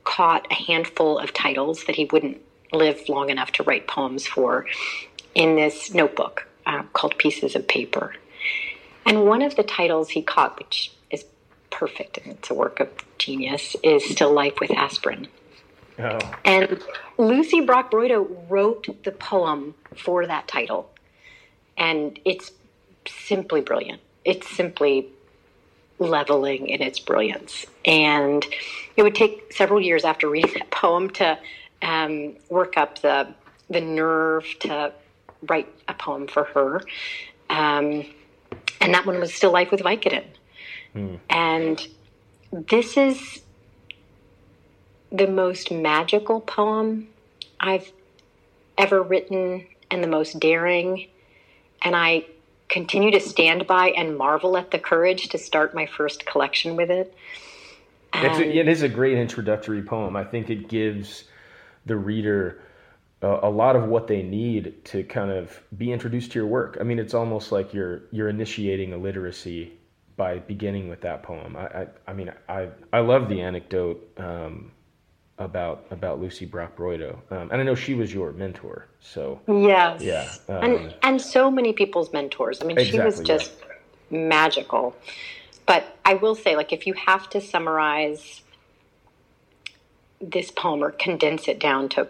caught 0.04 0.48
a 0.50 0.56
handful 0.56 1.20
of 1.20 1.34
titles 1.34 1.86
that 1.86 1.96
he 1.96 2.06
wouldn't 2.06 2.42
live 2.74 3.08
long 3.08 3.30
enough 3.30 3.52
to 3.52 3.64
write 3.64 3.88
poems 3.88 4.26
for 4.26 4.66
in 5.36 5.56
this 5.56 5.94
notebook 5.94 6.48
uh, 6.66 6.84
called 6.94 7.18
Pieces 7.18 7.56
of 7.56 7.68
Paper. 7.68 8.16
And 9.06 9.26
one 9.26 9.42
of 9.42 9.56
the 9.56 9.64
titles 9.64 10.10
he 10.10 10.22
caught, 10.22 10.58
which 10.58 10.92
is 11.10 11.26
perfect 11.70 12.18
and 12.18 12.34
it's 12.34 12.50
a 12.50 12.54
work 12.54 12.80
of 12.80 12.90
genius, 13.18 13.76
is 13.84 14.04
Still 14.10 14.34
Life 14.34 14.60
with 14.60 14.72
Aspirin. 14.72 15.28
Oh. 16.00 16.20
And 16.46 16.82
Lucie 17.18 17.62
Brock-Broido 17.62 18.50
wrote 18.50 19.04
the 19.04 19.12
poem 19.12 19.76
for 19.96 20.26
that 20.26 20.48
title. 20.48 20.90
And 21.78 22.20
it's 22.26 22.52
simply 23.08 23.62
brilliant. 23.62 24.02
It's 24.24 24.50
simply 24.50 25.10
leveling 26.02 26.68
in 26.68 26.82
its 26.82 27.00
brilliance. 27.00 27.66
And 27.86 28.46
it 28.98 29.04
would 29.04 29.16
take 29.16 29.54
several 29.54 29.80
years 29.80 30.04
after 30.04 30.30
reading 30.30 30.54
that 30.58 30.72
poem 30.72 31.10
to 31.12 31.38
um, 31.82 32.36
work 32.50 32.78
up 32.78 33.00
the 33.02 33.34
the 33.70 33.80
nerve 33.82 34.46
to 34.60 34.92
write 35.48 35.70
a 35.88 35.94
poem 35.94 36.28
for 36.28 36.44
her. 36.44 36.82
Um, 37.50 38.06
and 38.82 38.94
that 38.94 39.06
one 39.06 39.20
was 39.20 39.34
Still 39.34 39.52
Life 39.52 39.72
with 39.72 39.80
Vicodin. 39.80 40.26
And 41.30 41.88
this 42.52 42.98
is 42.98 43.42
the 45.10 45.28
most 45.28 45.72
magical 45.72 46.42
poem 46.42 47.08
I've 47.60 47.92
ever 48.78 49.02
written 49.02 49.68
and 49.90 50.04
the 50.04 50.08
most 50.08 50.40
daring. 50.40 51.08
And 51.82 51.96
I 51.96 52.26
continue 52.72 53.12
to 53.12 53.20
stand 53.20 53.68
by 53.68 53.90
and 53.90 54.18
marvel 54.18 54.58
at 54.58 54.72
the 54.72 54.80
courage 54.80 55.30
to 55.30 55.38
start 55.38 55.76
my 55.76 55.86
first 55.86 56.26
collection 56.26 56.76
with 56.76 56.90
it. 56.90 57.14
It's 58.14 58.38
Um, 58.38 58.44
a, 58.44 58.46
it 58.46 58.68
is 58.68 58.82
a 58.82 58.90
great 58.90 59.18
introductory 59.18 59.84
poem. 59.84 60.16
I 60.16 60.24
think 60.24 60.50
it 60.50 60.68
gives 60.70 61.26
the 61.86 61.98
reader 61.98 62.62
a, 63.22 63.40
a 63.44 63.50
lot 63.50 63.76
of 63.76 63.88
what 63.88 64.08
they 64.08 64.24
need 64.24 64.84
to 64.86 65.04
kind 65.04 65.32
of 65.32 65.62
be 65.78 65.92
introduced 65.92 66.32
to 66.32 66.40
your 66.40 66.48
work. 66.48 66.78
I 66.80 66.84
mean, 66.84 67.00
it's 67.00 67.14
almost 67.14 67.52
like 67.52 67.74
you're 67.74 68.04
you're 68.12 68.30
initiating 68.30 68.94
a 68.94 68.98
literacy 68.98 69.74
by 70.18 70.40
beginning 70.40 70.90
with 70.90 71.02
that 71.02 71.24
poem. 71.24 71.56
I 71.56 71.66
I, 71.66 71.88
I 72.08 72.14
mean, 72.14 72.32
I 72.50 72.70
I 72.94 73.00
love 73.00 73.30
the 73.30 73.42
anecdote 73.42 74.00
um, 74.18 74.72
about 75.44 75.86
about 75.92 76.20
Lucie 76.22 76.46
Brock-Broido, 76.46 77.18
um, 77.32 77.50
and 77.52 77.62
I 77.62 77.64
know 77.64 77.76
she 77.76 77.94
was 77.94 78.14
your 78.14 78.32
mentor. 78.32 78.88
So 79.00 79.40
Yes. 79.48 80.02
Yeah, 80.02 80.30
um, 80.50 80.64
and 80.64 80.96
and 81.04 81.22
so 81.22 81.50
many 81.52 81.74
people's 81.74 82.12
mentors. 82.14 82.62
I 82.62 82.66
mean, 82.66 82.78
she 82.78 83.00
was 83.00 83.20
Exactly, 83.20 83.26
yeah. 83.26 83.38
just 83.38 83.52
magical. 84.10 84.96
But 85.66 85.98
I 86.04 86.16
will 86.16 86.36
say, 86.36 86.56
like, 86.56 86.74
if 86.74 86.86
you 86.88 86.94
have 86.94 87.30
to 87.30 87.40
summarize 87.42 88.42
this 90.20 90.52
poem 90.52 90.84
or 90.84 90.92
condense 90.92 91.48
it 91.48 91.60
down 91.60 91.90
to, 91.90 92.08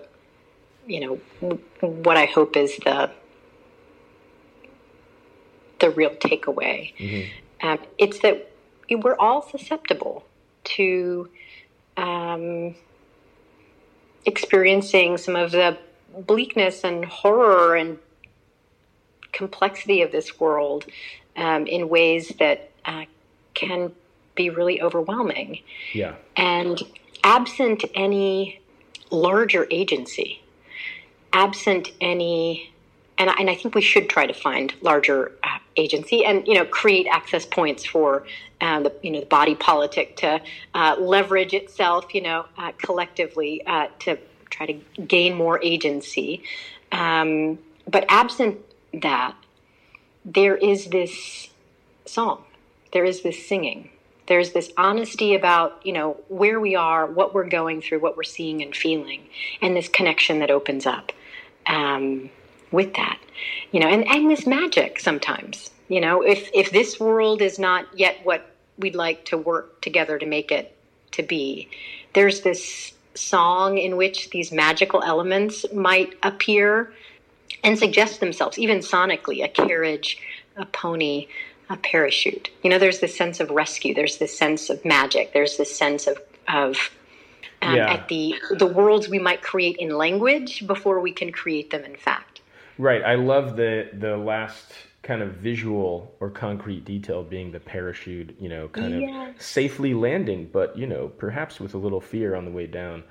you 0.87 0.99
know, 1.39 1.57
what 1.81 2.17
I 2.17 2.25
hope 2.25 2.55
is 2.57 2.77
the 2.77 3.11
the 5.79 5.89
real 5.89 6.11
takeaway, 6.11 6.93
Mm-hmm. 6.97 7.67
um, 7.67 7.79
it's 7.97 8.19
that 8.19 8.51
we're 8.89 9.15
all 9.17 9.41
susceptible 9.41 10.25
to 10.63 11.29
um, 11.97 12.75
experiencing 14.25 15.17
some 15.17 15.35
of 15.35 15.51
the 15.51 15.77
bleakness 16.27 16.83
and 16.83 17.05
horror 17.05 17.75
and 17.75 17.97
complexity 19.31 20.01
of 20.01 20.11
this 20.11 20.39
world 20.39 20.85
um, 21.37 21.65
in 21.67 21.87
ways 21.89 22.33
that 22.39 22.69
uh, 22.85 23.05
can 23.53 23.91
be 24.35 24.49
really 24.49 24.81
overwhelming. 24.81 25.59
yeah, 25.93 26.15
And 26.35 26.81
absent 27.23 27.83
any 27.95 28.59
larger 29.09 29.67
agency, 29.71 30.41
absent 31.33 31.91
any, 32.01 32.71
and, 33.17 33.29
I- 33.29 33.35
and 33.39 33.49
I 33.49 33.55
think 33.55 33.75
we 33.75 33.81
should 33.81 34.09
try 34.09 34.25
to 34.25 34.33
find 34.33 34.73
larger 34.81 35.31
uh, 35.43 35.50
agency 35.77 36.25
and 36.25 36.45
you 36.47 36.53
know 36.53 36.65
create 36.65 37.07
access 37.09 37.45
points 37.45 37.85
for 37.85 38.25
uh, 38.59 38.79
the 38.81 38.93
you 39.01 39.11
know 39.11 39.19
the 39.19 39.25
body 39.25 39.55
politic 39.55 40.17
to 40.17 40.41
uh, 40.73 40.95
leverage 40.99 41.53
itself 41.53 42.13
you 42.13 42.21
know 42.21 42.45
uh, 42.57 42.71
collectively 42.77 43.65
uh, 43.65 43.87
to 43.99 44.17
try 44.51 44.65
to 44.67 45.01
gain 45.01 45.33
more 45.33 45.61
agency. 45.63 46.43
Um, 46.91 47.57
but 47.87 48.05
absent 48.09 48.59
that, 48.93 49.35
there 50.23 50.55
is 50.55 50.87
this 50.87 51.49
song, 52.05 52.43
there 52.93 53.05
is 53.05 53.23
this 53.23 53.47
singing, 53.47 53.89
there's 54.27 54.51
this 54.51 54.71
honesty 54.77 55.33
about 55.33 55.81
you 55.83 55.93
know 55.93 56.17
where 56.27 56.59
we 56.59 56.75
are, 56.75 57.07
what 57.07 57.33
we're 57.33 57.49
going 57.49 57.81
through, 57.81 57.99
what 57.99 58.15
we're 58.15 58.23
seeing 58.23 58.61
and 58.61 58.75
feeling, 58.75 59.27
and 59.61 59.75
this 59.75 59.87
connection 59.87 60.39
that 60.39 60.51
opens 60.51 60.85
up. 60.85 61.11
Um, 61.65 62.29
with 62.71 62.93
that, 62.95 63.19
you 63.71 63.79
know, 63.79 63.87
and 63.87 64.07
and 64.07 64.29
this 64.29 64.45
magic 64.47 64.99
sometimes, 64.99 65.69
you 65.89 65.99
know, 66.01 66.21
if 66.21 66.49
if 66.53 66.71
this 66.71 66.99
world 66.99 67.41
is 67.41 67.59
not 67.59 67.85
yet 67.97 68.17
what 68.23 68.49
we'd 68.77 68.95
like 68.95 69.25
to 69.25 69.37
work 69.37 69.81
together 69.81 70.17
to 70.17 70.25
make 70.25 70.51
it 70.51 70.75
to 71.11 71.23
be, 71.23 71.69
there's 72.13 72.41
this 72.41 72.93
song 73.13 73.77
in 73.77 73.97
which 73.97 74.29
these 74.29 74.51
magical 74.51 75.03
elements 75.03 75.65
might 75.73 76.13
appear 76.23 76.93
and 77.63 77.77
suggest 77.77 78.21
themselves, 78.21 78.57
even 78.57 78.79
sonically, 78.79 79.43
a 79.43 79.49
carriage, 79.49 80.17
a 80.55 80.65
pony, 80.65 81.27
a 81.69 81.75
parachute. 81.75 82.49
You 82.63 82.69
know, 82.69 82.79
there's 82.79 82.99
this 82.99 83.15
sense 83.15 83.41
of 83.41 83.49
rescue. 83.49 83.93
There's 83.93 84.17
this 84.17 84.35
sense 84.37 84.69
of 84.69 84.83
magic. 84.85 85.33
There's 85.33 85.57
this 85.57 85.75
sense 85.75 86.07
of 86.07 86.17
of 86.47 86.89
um, 87.61 87.75
Yeah. 87.75 87.91
at 87.93 88.07
the 88.07 88.35
the 88.57 88.65
worlds 88.65 89.09
we 89.09 89.19
might 89.19 89.41
create 89.41 89.75
in 89.77 89.89
language 89.89 90.65
before 90.65 91.01
we 91.01 91.11
can 91.11 91.31
create 91.33 91.69
them 91.69 91.83
in 91.83 91.95
fact. 91.97 92.30
Right. 92.81 93.03
I 93.03 93.13
love 93.13 93.57
the 93.57 93.89
the 93.93 94.17
last 94.17 94.73
kind 95.03 95.21
of 95.21 95.33
visual 95.33 96.15
or 96.19 96.31
concrete 96.31 96.83
detail 96.83 97.21
being 97.21 97.51
the 97.51 97.59
parachute, 97.59 98.35
you 98.39 98.49
know, 98.49 98.69
kind 98.69 99.03
of 99.03 99.39
safely 99.39 99.93
landing, 99.93 100.49
but 100.51 100.75
you 100.75 100.87
know, 100.87 101.09
perhaps 101.09 101.59
with 101.59 101.75
a 101.75 101.77
little 101.77 102.01
fear 102.01 102.33
on 102.33 102.43
the 102.43 102.49
way 102.49 102.65
down. 102.65 103.03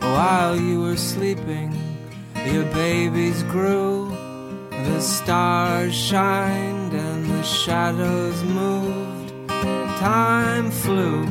While 0.00 0.56
you 0.56 0.80
were 0.80 0.96
sleeping, 0.96 1.72
your 2.44 2.64
babies 2.74 3.44
grew. 3.44 4.10
The 4.70 5.00
stars 5.00 5.94
shined 5.94 6.92
and 6.92 7.15
the 7.36 7.42
shadows 7.42 8.42
moved. 8.44 9.48
Time 9.98 10.70
flew, 10.70 11.26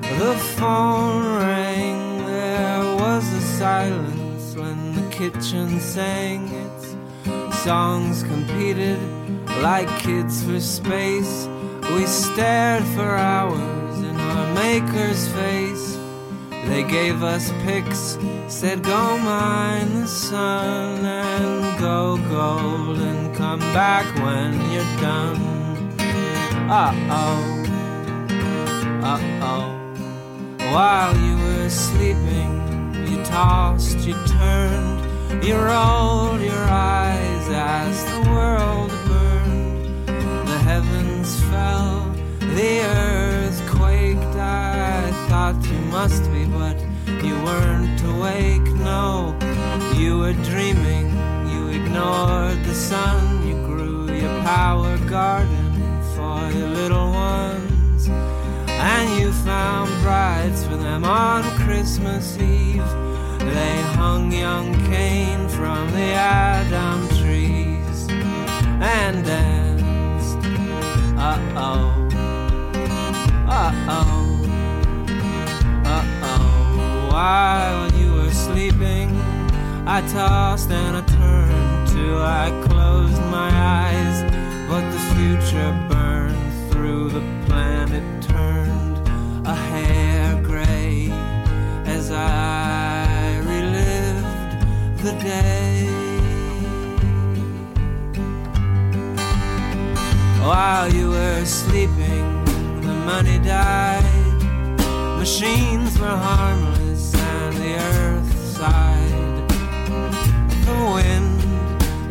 the 0.00 0.36
phone 0.56 1.24
rang. 1.38 2.24
There 2.24 2.96
was 2.96 3.24
a 3.32 3.40
silence 3.40 4.54
when 4.54 4.94
the 4.94 5.10
kitchen 5.10 5.80
sang 5.80 6.48
its 6.64 6.96
songs 7.64 8.22
competed 8.22 9.00
like 9.60 9.88
kids 9.98 10.44
for 10.44 10.60
space. 10.60 11.48
We 11.94 12.06
stared 12.06 12.84
for 12.94 13.10
hours 13.16 13.98
in 13.98 14.16
our 14.16 14.54
maker's 14.54 15.26
face. 15.28 15.98
They 16.68 16.84
gave 16.84 17.24
us 17.24 17.50
pics, 17.64 18.16
said 18.46 18.84
go 18.84 19.18
mine 19.18 20.02
the 20.02 20.06
sun 20.06 21.04
and 21.04 21.59
go 21.80 22.18
gold 22.28 22.98
and 22.98 23.34
come 23.34 23.58
back 23.72 24.04
when 24.16 24.52
you're 24.70 24.96
done. 25.00 25.40
Uh 26.68 26.92
oh, 27.08 27.40
uh 29.02 29.20
oh. 29.40 29.68
While 30.74 31.16
you 31.16 31.36
were 31.38 31.70
sleeping, 31.70 32.52
you 33.08 33.24
tossed, 33.24 34.06
you 34.06 34.12
turned, 34.26 35.42
you 35.42 35.56
rolled 35.56 36.42
your 36.42 36.66
eyes 36.68 37.48
as 37.48 38.04
the 38.12 38.30
world 38.30 38.90
burned. 39.06 40.06
The 40.48 40.58
heavens 40.58 41.42
fell, 41.44 42.14
the 42.40 42.80
earth 42.82 43.58
quaked. 43.70 44.36
I 44.36 45.10
thought 45.28 45.56
you 45.64 45.80
must 45.96 46.30
be, 46.30 46.44
but 46.44 46.78
you 47.24 47.36
weren't 47.42 48.02
awake. 48.04 48.68
No, 48.84 49.34
you 49.96 50.18
were 50.18 50.34
dreaming. 50.34 51.19
Ignored 51.90 52.62
the 52.62 52.72
sun. 52.72 53.44
You 53.44 53.54
grew 53.66 54.12
your 54.12 54.40
power 54.42 54.96
garden 55.08 56.00
for 56.14 56.38
your 56.56 56.68
little 56.68 57.10
ones. 57.10 58.08
And 58.68 59.20
you 59.20 59.32
found 59.32 59.90
brides 60.00 60.64
for 60.64 60.76
them 60.76 61.04
on 61.04 61.42
Christmas 61.66 62.38
Eve. 62.38 62.88
They 63.40 63.82
hung 63.98 64.30
young 64.30 64.72
Cain 64.86 65.48
from 65.48 65.90
the 65.90 66.12
Adam 66.12 67.08
trees 67.18 68.06
and 68.80 69.24
danced. 69.24 70.38
Uh 71.18 71.40
oh. 71.56 72.08
Uh 73.48 73.72
oh. 73.88 74.46
Uh 75.84 76.04
oh. 76.22 77.08
While 77.10 77.92
you 77.94 78.12
were 78.12 78.30
sleeping, 78.30 79.10
I 79.88 80.02
tossed 80.02 80.70
and 80.70 80.96
I 80.96 81.00
turned 81.00 81.49
till 82.10 82.22
I 82.22 82.50
closed 82.66 83.22
my 83.38 83.50
eyes. 83.82 84.16
But 84.70 84.84
the 84.94 85.02
future 85.14 85.72
burned 85.90 86.46
through 86.70 87.04
the 87.16 87.24
planet, 87.46 88.04
turned 88.34 88.96
a 89.54 89.56
hair 89.70 90.26
gray 90.50 90.94
as 91.96 92.10
I 92.10 93.38
relived 93.52 94.56
the 95.04 95.14
day. 95.32 95.86
While 100.48 100.88
you 100.98 101.06
were 101.16 101.44
sleeping, 101.44 102.26
the 102.86 102.94
money 103.10 103.38
died. 103.38 104.38
Machines 105.22 105.92
were 106.00 106.18
harmless 106.28 107.14
and 107.14 107.56
the 107.62 107.72
earth 107.92 108.32
sighed. 108.56 109.48
The 110.66 110.76
wind, 110.94 111.29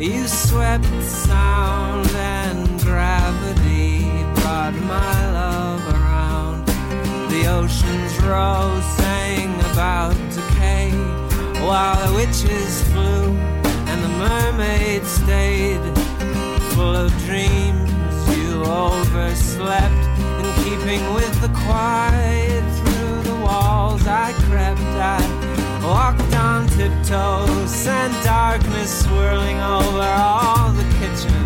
you 0.02 0.28
swept 0.28 0.86
sound 1.04 2.08
and 2.12 2.80
gravity 2.80 4.04
brought 4.36 4.74
my 4.88 5.32
love 5.32 5.86
around. 5.94 6.66
The 7.30 7.48
oceans 7.48 8.18
rose, 8.24 8.86
sang 8.96 9.54
about 9.72 10.16
decay, 10.32 10.92
while 11.66 11.98
the 12.08 12.14
witches 12.16 12.82
flew 12.90 13.36
and 13.90 14.04
the 14.04 14.10
mermaids 14.26 15.10
stayed 15.10 15.82
full 16.74 16.96
of 16.96 17.12
dreams. 17.26 17.92
You 18.38 18.64
overslept 18.64 20.04
in 20.40 20.48
keeping 20.64 21.14
with 21.14 21.42
the 21.42 21.50
quiet 21.66 22.64
through 22.78 23.24
the 23.24 23.36
walls. 23.44 24.08
I 24.08 24.32
crept, 24.48 24.80
I 24.80 25.49
walked 25.84 26.34
on 26.36 26.68
tiptoes, 26.68 27.88
and 27.88 28.13
darkness 28.24 29.04
swirling 29.04 29.60
over 29.60 30.02
all 30.02 30.72
the 30.72 30.88
kitchen 31.00 31.44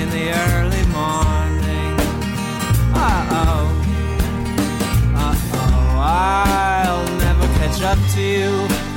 in 0.00 0.08
the 0.10 0.30
early 0.48 0.84
morning. 0.92 1.92
Uh 2.94 3.26
oh, 3.42 3.66
uh 5.14 5.34
oh, 5.54 5.98
I'll 5.98 7.04
never 7.18 7.46
catch 7.58 7.82
up 7.82 7.98
to 8.14 8.20
you 8.20 8.50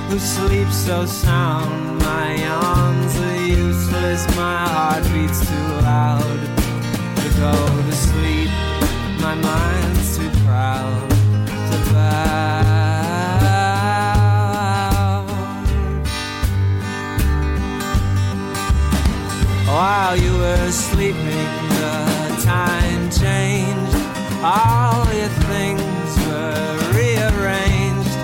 who 0.10 0.18
sleeps 0.20 0.76
so 0.76 1.06
sound. 1.06 2.00
My 2.00 2.36
yawns 2.36 3.16
are 3.20 3.46
useless, 3.46 4.26
my 4.36 4.68
heart 4.68 5.04
beats 5.14 5.42
too 5.48 5.70
loud 5.84 6.40
to 7.22 7.30
go 7.38 7.54
to 7.88 7.94
sleep. 7.94 8.50
My 9.22 9.36
mind's 9.36 10.18
too 10.18 10.30
proud 10.46 11.10
to 11.10 11.94
bow. 11.94 12.79
While 19.80 20.18
you 20.18 20.34
were 20.34 20.72
sleeping, 20.72 21.48
the 21.80 22.42
time 22.44 23.10
changed. 23.12 23.96
All 24.44 25.06
your 25.14 25.32
things 25.48 26.12
were 26.28 26.76
rearranged. 27.00 28.16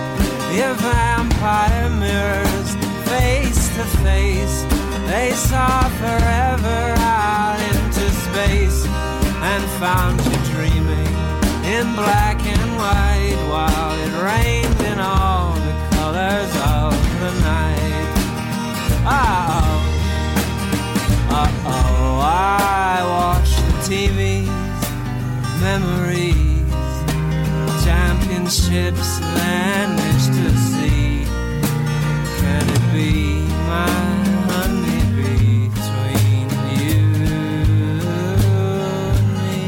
Your 0.52 0.74
vampire 0.74 1.90
mirrors, 1.92 2.76
face 3.08 3.70
to 3.78 3.86
face, 4.04 4.64
they 5.08 5.32
saw 5.32 5.88
forever 6.02 6.94
out 7.00 7.60
into 7.72 8.06
space 8.28 8.86
and 8.86 9.64
found 9.80 10.20
you 10.26 10.38
dreaming 10.52 11.14
in 11.64 11.86
black 11.96 12.46
and 12.46 12.66
white 12.76 13.40
while 13.48 13.94
it 14.04 14.14
rained 14.22 14.82
in 14.92 15.00
all 15.00 15.54
the 15.54 15.96
colors 15.96 16.54
of 16.68 16.92
the 17.22 17.32
night. 17.48 18.12
Oh, 19.08 19.95
uh 21.38 21.52
oh, 21.66 22.22
I 22.24 23.04
watch 23.16 23.52
the 23.68 23.74
TVs, 23.88 24.48
memories, 25.60 26.72
championships 27.84 29.10
vanish 29.36 30.26
to 30.38 30.46
sea. 30.70 31.28
Can 32.40 32.66
it 32.78 32.86
be 32.96 33.12
my 33.68 34.00
honeybee 34.48 35.68
between 35.76 36.48
you 36.80 37.04
and 39.12 39.28
me? 39.40 39.64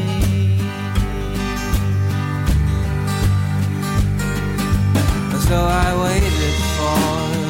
So 5.48 5.58
I 5.58 5.88
waited 6.06 6.58
for 6.78 7.00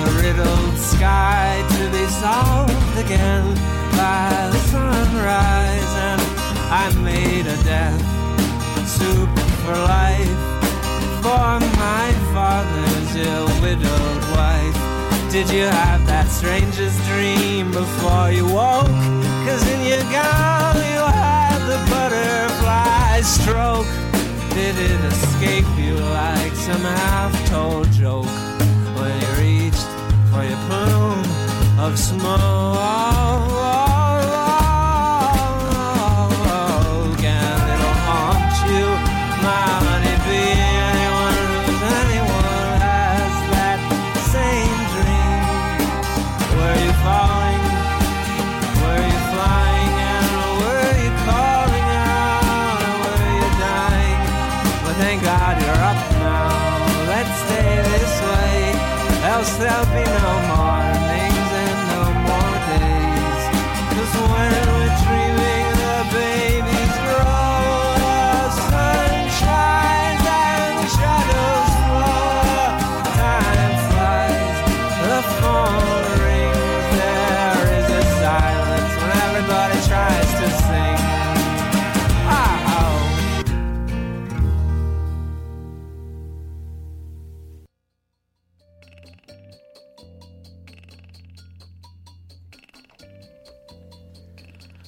the 0.01 0.09
riddled 0.23 0.77
sky 0.79 1.47
to 1.69 1.81
be 1.91 2.03
solved 2.07 2.97
again 2.97 3.76
by 3.97 4.49
the 4.53 4.61
sunrise, 4.69 5.93
and 6.09 6.21
I 6.69 6.85
made 7.01 7.47
a 7.47 7.57
death 7.63 7.99
soup 8.87 9.29
for 9.65 9.73
life 9.73 10.37
for 11.23 11.59
my 11.81 12.07
father's 12.31 13.15
ill 13.15 13.49
widowed 13.61 14.23
wife. 14.37 14.77
Did 15.31 15.49
you 15.49 15.65
have 15.65 16.05
that 16.05 16.27
strangest 16.29 16.97
dream 17.09 17.71
before 17.71 18.29
you 18.31 18.45
woke? 18.45 18.87
Cause 19.45 19.63
in 19.73 19.81
your 19.91 20.05
gown 20.13 20.75
you 20.93 21.03
had 21.25 21.59
the 21.71 21.79
butterfly 21.91 23.21
stroke. 23.21 23.91
Did 24.53 24.75
it 24.77 25.01
escape 25.11 25.69
you 25.77 25.95
like 25.95 26.53
some 26.53 26.81
half 26.81 27.33
told 27.49 27.91
joke 27.91 28.37
when 28.97 29.13
you 29.21 29.31
reached 29.41 29.89
for 30.31 30.43
your 30.45 30.61
plume 30.69 31.25
of 31.79 31.97
smoke? 31.97 33.76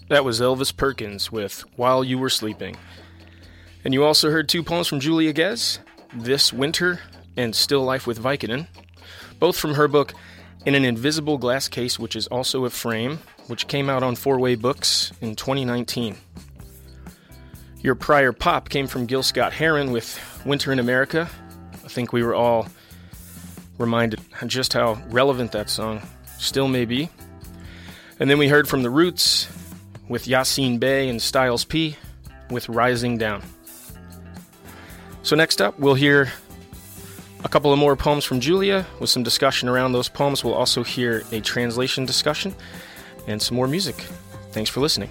That 0.10 0.26
was 0.26 0.42
Elvis 0.42 0.76
Perkins 0.76 1.32
with 1.32 1.60
While 1.76 2.04
You 2.04 2.18
Were 2.18 2.32
Sleeping. 2.32 2.76
And 3.86 3.94
you 3.94 4.04
also 4.04 4.32
heard 4.32 4.50
two 4.50 4.64
poems 4.64 4.88
from 4.88 5.00
Julia 5.00 5.32
Guez, 5.34 5.78
This 6.16 6.52
Winter 6.52 7.00
and 7.38 7.54
Still 7.56 7.84
Life 7.84 8.08
with 8.08 8.18
Vicodin, 8.18 8.66
both 9.38 9.56
from 9.56 9.76
her 9.76 9.88
book 9.88 10.16
In 10.66 10.74
an 10.74 10.84
Invisible 10.84 11.38
Glass 11.38 11.68
Case, 11.68 12.00
which 12.00 12.16
is 12.16 12.26
also 12.26 12.66
a 12.66 12.72
frame, 12.72 13.20
which 13.46 13.68
came 13.68 13.88
out 13.88 14.02
on 14.02 14.16
Four 14.16 14.40
Way 14.40 14.56
Books 14.56 15.14
in 15.22 15.36
2019. 15.36 16.18
Your 17.82 17.94
prior 17.94 18.34
pop 18.34 18.68
came 18.68 18.88
from 18.88 19.06
Gil 19.06 19.22
Scott 19.22 19.54
Heron 19.54 19.92
with 19.92 20.20
Winter 20.44 20.72
in 20.72 20.80
America. 20.80 21.30
I 21.86 21.88
think 21.88 22.12
we 22.14 22.24
were 22.24 22.34
all 22.34 22.68
reminded 23.78 24.22
just 24.48 24.74
how 24.74 24.96
relevant 25.10 25.52
that 25.52 25.70
song 25.70 26.02
still 26.40 26.68
may 26.68 26.86
be. 26.86 27.12
And 28.20 28.28
then 28.28 28.40
we 28.40 28.48
heard 28.48 28.68
from 28.68 28.82
The 28.82 28.90
Roots 28.90 29.48
with 30.10 30.26
Yasiin 30.26 30.80
Bey 30.80 31.08
and 31.08 31.22
Styles 31.22 31.64
P 31.64 31.96
with 32.50 32.68
Rising 32.68 33.18
Down. 33.18 33.44
So, 35.22 35.36
next 35.36 35.62
up, 35.62 35.80
we'll 35.80 35.94
hear 35.94 36.32
a 37.46 37.50
couple 37.50 37.72
of 37.72 37.80
more 37.80 37.96
poems 37.96 38.26
from 38.26 38.40
Julia 38.40 38.86
with 39.00 39.10
some 39.10 39.24
discussion 39.24 39.70
around 39.70 39.94
those 39.94 40.10
poems. 40.10 40.44
We'll 40.44 40.56
also 40.56 40.84
hear 40.84 41.24
a 41.32 41.40
translation 41.40 42.06
discussion 42.06 42.56
and 43.28 43.42
some 43.42 43.56
more 43.56 43.68
music. 43.68 43.96
Thanks 44.52 44.70
for 44.70 44.82
listening. 44.82 45.10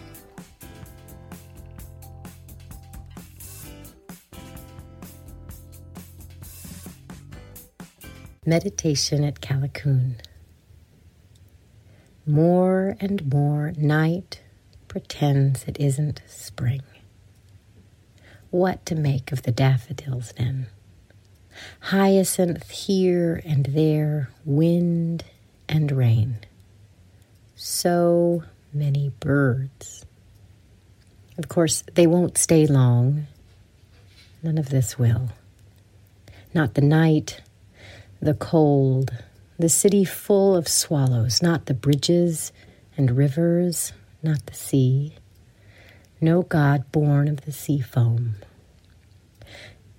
Meditation 8.45 9.25
at 9.25 9.41
Callicoon. 9.41 10.15
More 12.27 12.97
and 12.99 13.31
more 13.31 13.73
night 13.77 14.41
pretends 14.89 15.65
it 15.65 15.79
isn't 15.79 16.23
spring. 16.27 16.83
What 18.51 18.85
to 18.87 18.95
make 18.95 19.31
of 19.31 19.43
the 19.43 19.53
daffodils 19.53 20.33
then? 20.37 20.67
Hyacinth 21.81 22.71
here 22.71 23.43
and 23.45 23.67
there, 23.67 24.31
wind 24.45 25.25
and 25.69 25.93
rain. 25.93 26.39
So 27.57 28.45
many 28.73 29.11
birds. 29.21 30.07
Of 31.37 31.49
course, 31.49 31.85
they 31.95 32.07
won't 32.07 32.39
stay 32.39 32.67
long. 32.67 33.27
None 34.43 34.59
of 34.59 34.71
this 34.71 34.99
will. 34.99 35.29
Not 36.55 36.75
the 36.75 36.81
night, 36.81 37.43
the 38.21 38.35
cold, 38.35 39.13
the 39.59 39.69
city 39.69 40.05
full 40.05 40.57
of 40.57 40.69
swallows, 40.69 41.43
not 41.43 41.67
the 41.67 41.75
bridges 41.75 42.53
and 42.97 43.17
rivers, 43.17 43.93
not 44.23 44.47
the 44.47 44.55
sea. 44.55 45.15
No 46.21 46.43
god 46.43 46.91
born 46.91 47.29
of 47.29 47.43
the 47.43 47.53
sea 47.53 47.81
foam. 47.81 48.37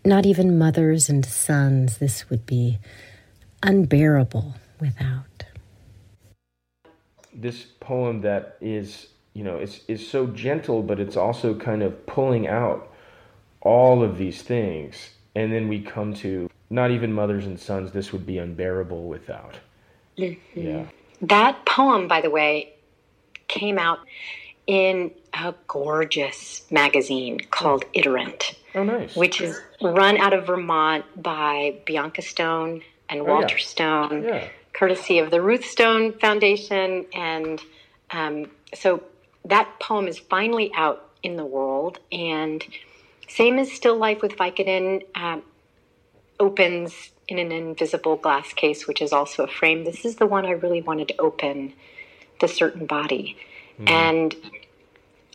Not 0.03 0.25
even 0.25 0.57
mothers 0.57 1.09
and 1.09 1.25
sons, 1.25 1.97
this 1.97 2.29
would 2.29 2.45
be 2.45 2.79
unbearable 3.63 4.55
without. 4.79 5.43
This 7.33 7.65
poem 7.79 8.21
that 8.21 8.57
is, 8.59 9.07
you 9.33 9.43
know, 9.43 9.59
is, 9.59 9.81
is 9.87 10.07
so 10.07 10.27
gentle, 10.27 10.83
but 10.83 10.99
it's 10.99 11.17
also 11.17 11.53
kind 11.53 11.83
of 11.83 12.05
pulling 12.05 12.47
out 12.47 12.91
all 13.61 14.03
of 14.03 14.17
these 14.17 14.41
things. 14.41 15.11
And 15.35 15.53
then 15.53 15.67
we 15.67 15.81
come 15.81 16.13
to 16.15 16.49
not 16.69 16.91
even 16.91 17.13
mothers 17.13 17.45
and 17.45 17.59
sons, 17.59 17.91
this 17.91 18.11
would 18.11 18.25
be 18.25 18.37
unbearable 18.37 19.03
without. 19.03 19.55
Mm-hmm. 20.17 20.59
Yeah. 20.59 20.85
That 21.21 21.65
poem, 21.65 22.07
by 22.07 22.21
the 22.21 22.29
way, 22.29 22.73
came 23.49 23.77
out 23.77 23.99
in 24.65 25.11
a 25.33 25.53
gorgeous 25.67 26.61
magazine 26.71 27.39
called 27.51 27.83
Iterant, 27.93 28.53
Oh, 28.75 28.83
nice. 28.83 29.15
which 29.15 29.41
is 29.41 29.59
run 29.81 30.17
out 30.17 30.31
of 30.31 30.45
Vermont 30.45 31.03
by 31.21 31.79
Bianca 31.85 32.21
Stone 32.21 32.83
and 33.09 33.25
Walter 33.25 33.57
yeah. 33.57 33.65
Stone, 33.65 34.23
Yeah. 34.23 34.47
courtesy 34.73 35.19
of 35.19 35.31
the 35.31 35.41
Ruth 35.41 35.65
Stone 35.65 36.13
Foundation. 36.13 37.05
And 37.13 37.61
um, 38.11 38.51
so 38.73 39.03
that 39.45 39.67
poem 39.79 40.07
is 40.07 40.19
finally 40.19 40.71
out 40.75 41.09
in 41.23 41.35
the 41.35 41.45
world. 41.45 41.99
And 42.11 42.63
same 43.27 43.57
as 43.57 43.71
Still 43.71 43.97
Life 43.97 44.21
with 44.21 44.37
Vicodin, 44.37 45.03
um, 45.15 45.41
opens 46.39 47.09
in 47.27 47.39
an 47.39 47.51
invisible 47.51 48.15
glass 48.15 48.53
case, 48.53 48.87
which 48.87 49.01
is 49.01 49.11
also 49.11 49.43
a 49.43 49.47
frame. 49.47 49.83
This 49.83 50.05
is 50.05 50.15
the 50.17 50.25
one 50.27 50.45
I 50.45 50.51
really 50.51 50.81
wanted 50.81 51.07
to 51.09 51.19
open 51.19 51.73
the 52.39 52.47
certain 52.47 52.85
body. 52.85 53.37
And 53.87 54.35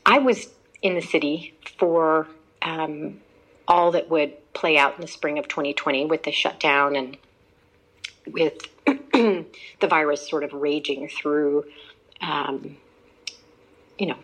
I 0.04 0.18
was 0.18 0.48
in 0.82 0.94
the 0.94 1.00
city 1.00 1.54
for 1.78 2.28
um, 2.62 3.20
all 3.66 3.92
that 3.92 4.10
would 4.10 4.52
play 4.52 4.76
out 4.76 4.94
in 4.96 5.00
the 5.00 5.08
spring 5.08 5.38
of 5.38 5.48
2020 5.48 6.06
with 6.06 6.24
the 6.24 6.32
shutdown 6.32 6.94
and 6.94 7.16
with 8.26 8.68
the 8.86 9.46
virus 9.88 10.28
sort 10.28 10.44
of 10.44 10.52
raging 10.52 11.08
through, 11.08 11.64
um, 12.20 12.76
you 13.98 14.06
know, 14.06 14.18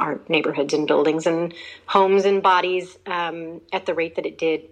our 0.00 0.20
neighborhoods 0.28 0.72
and 0.74 0.86
buildings 0.86 1.26
and 1.26 1.52
homes 1.86 2.24
and 2.24 2.42
bodies 2.42 2.98
um, 3.06 3.60
at 3.72 3.84
the 3.86 3.94
rate 3.94 4.16
that 4.16 4.26
it 4.26 4.38
did 4.38 4.62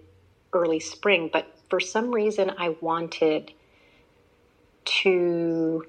early 0.53 0.79
spring. 0.79 1.29
But 1.31 1.53
for 1.69 1.79
some 1.79 2.13
reason, 2.13 2.51
I 2.57 2.75
wanted 2.81 3.51
to 4.85 5.85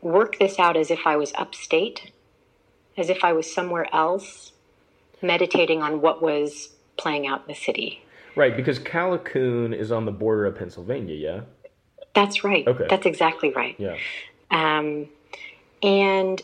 work 0.00 0.38
this 0.38 0.58
out 0.58 0.76
as 0.76 0.90
if 0.90 1.06
I 1.06 1.16
was 1.16 1.32
upstate, 1.34 2.12
as 2.96 3.10
if 3.10 3.24
I 3.24 3.32
was 3.32 3.52
somewhere 3.52 3.86
else, 3.94 4.52
meditating 5.22 5.82
on 5.82 6.00
what 6.00 6.22
was 6.22 6.70
playing 6.96 7.26
out 7.26 7.42
in 7.42 7.48
the 7.48 7.54
city. 7.54 8.02
Right, 8.36 8.56
because 8.56 8.78
Callicoon 8.78 9.74
is 9.74 9.90
on 9.90 10.04
the 10.04 10.12
border 10.12 10.46
of 10.46 10.56
Pennsylvania, 10.56 11.14
yeah? 11.14 11.40
That's 12.14 12.44
right. 12.44 12.66
Okay. 12.66 12.86
That's 12.88 13.06
exactly 13.06 13.52
right. 13.52 13.74
Yeah. 13.78 13.96
Um, 14.50 15.08
and 15.82 16.40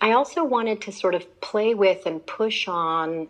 I 0.00 0.12
also 0.12 0.44
wanted 0.44 0.82
to 0.82 0.92
sort 0.92 1.14
of 1.14 1.40
play 1.40 1.74
with 1.74 2.06
and 2.06 2.24
push 2.24 2.68
on 2.68 3.28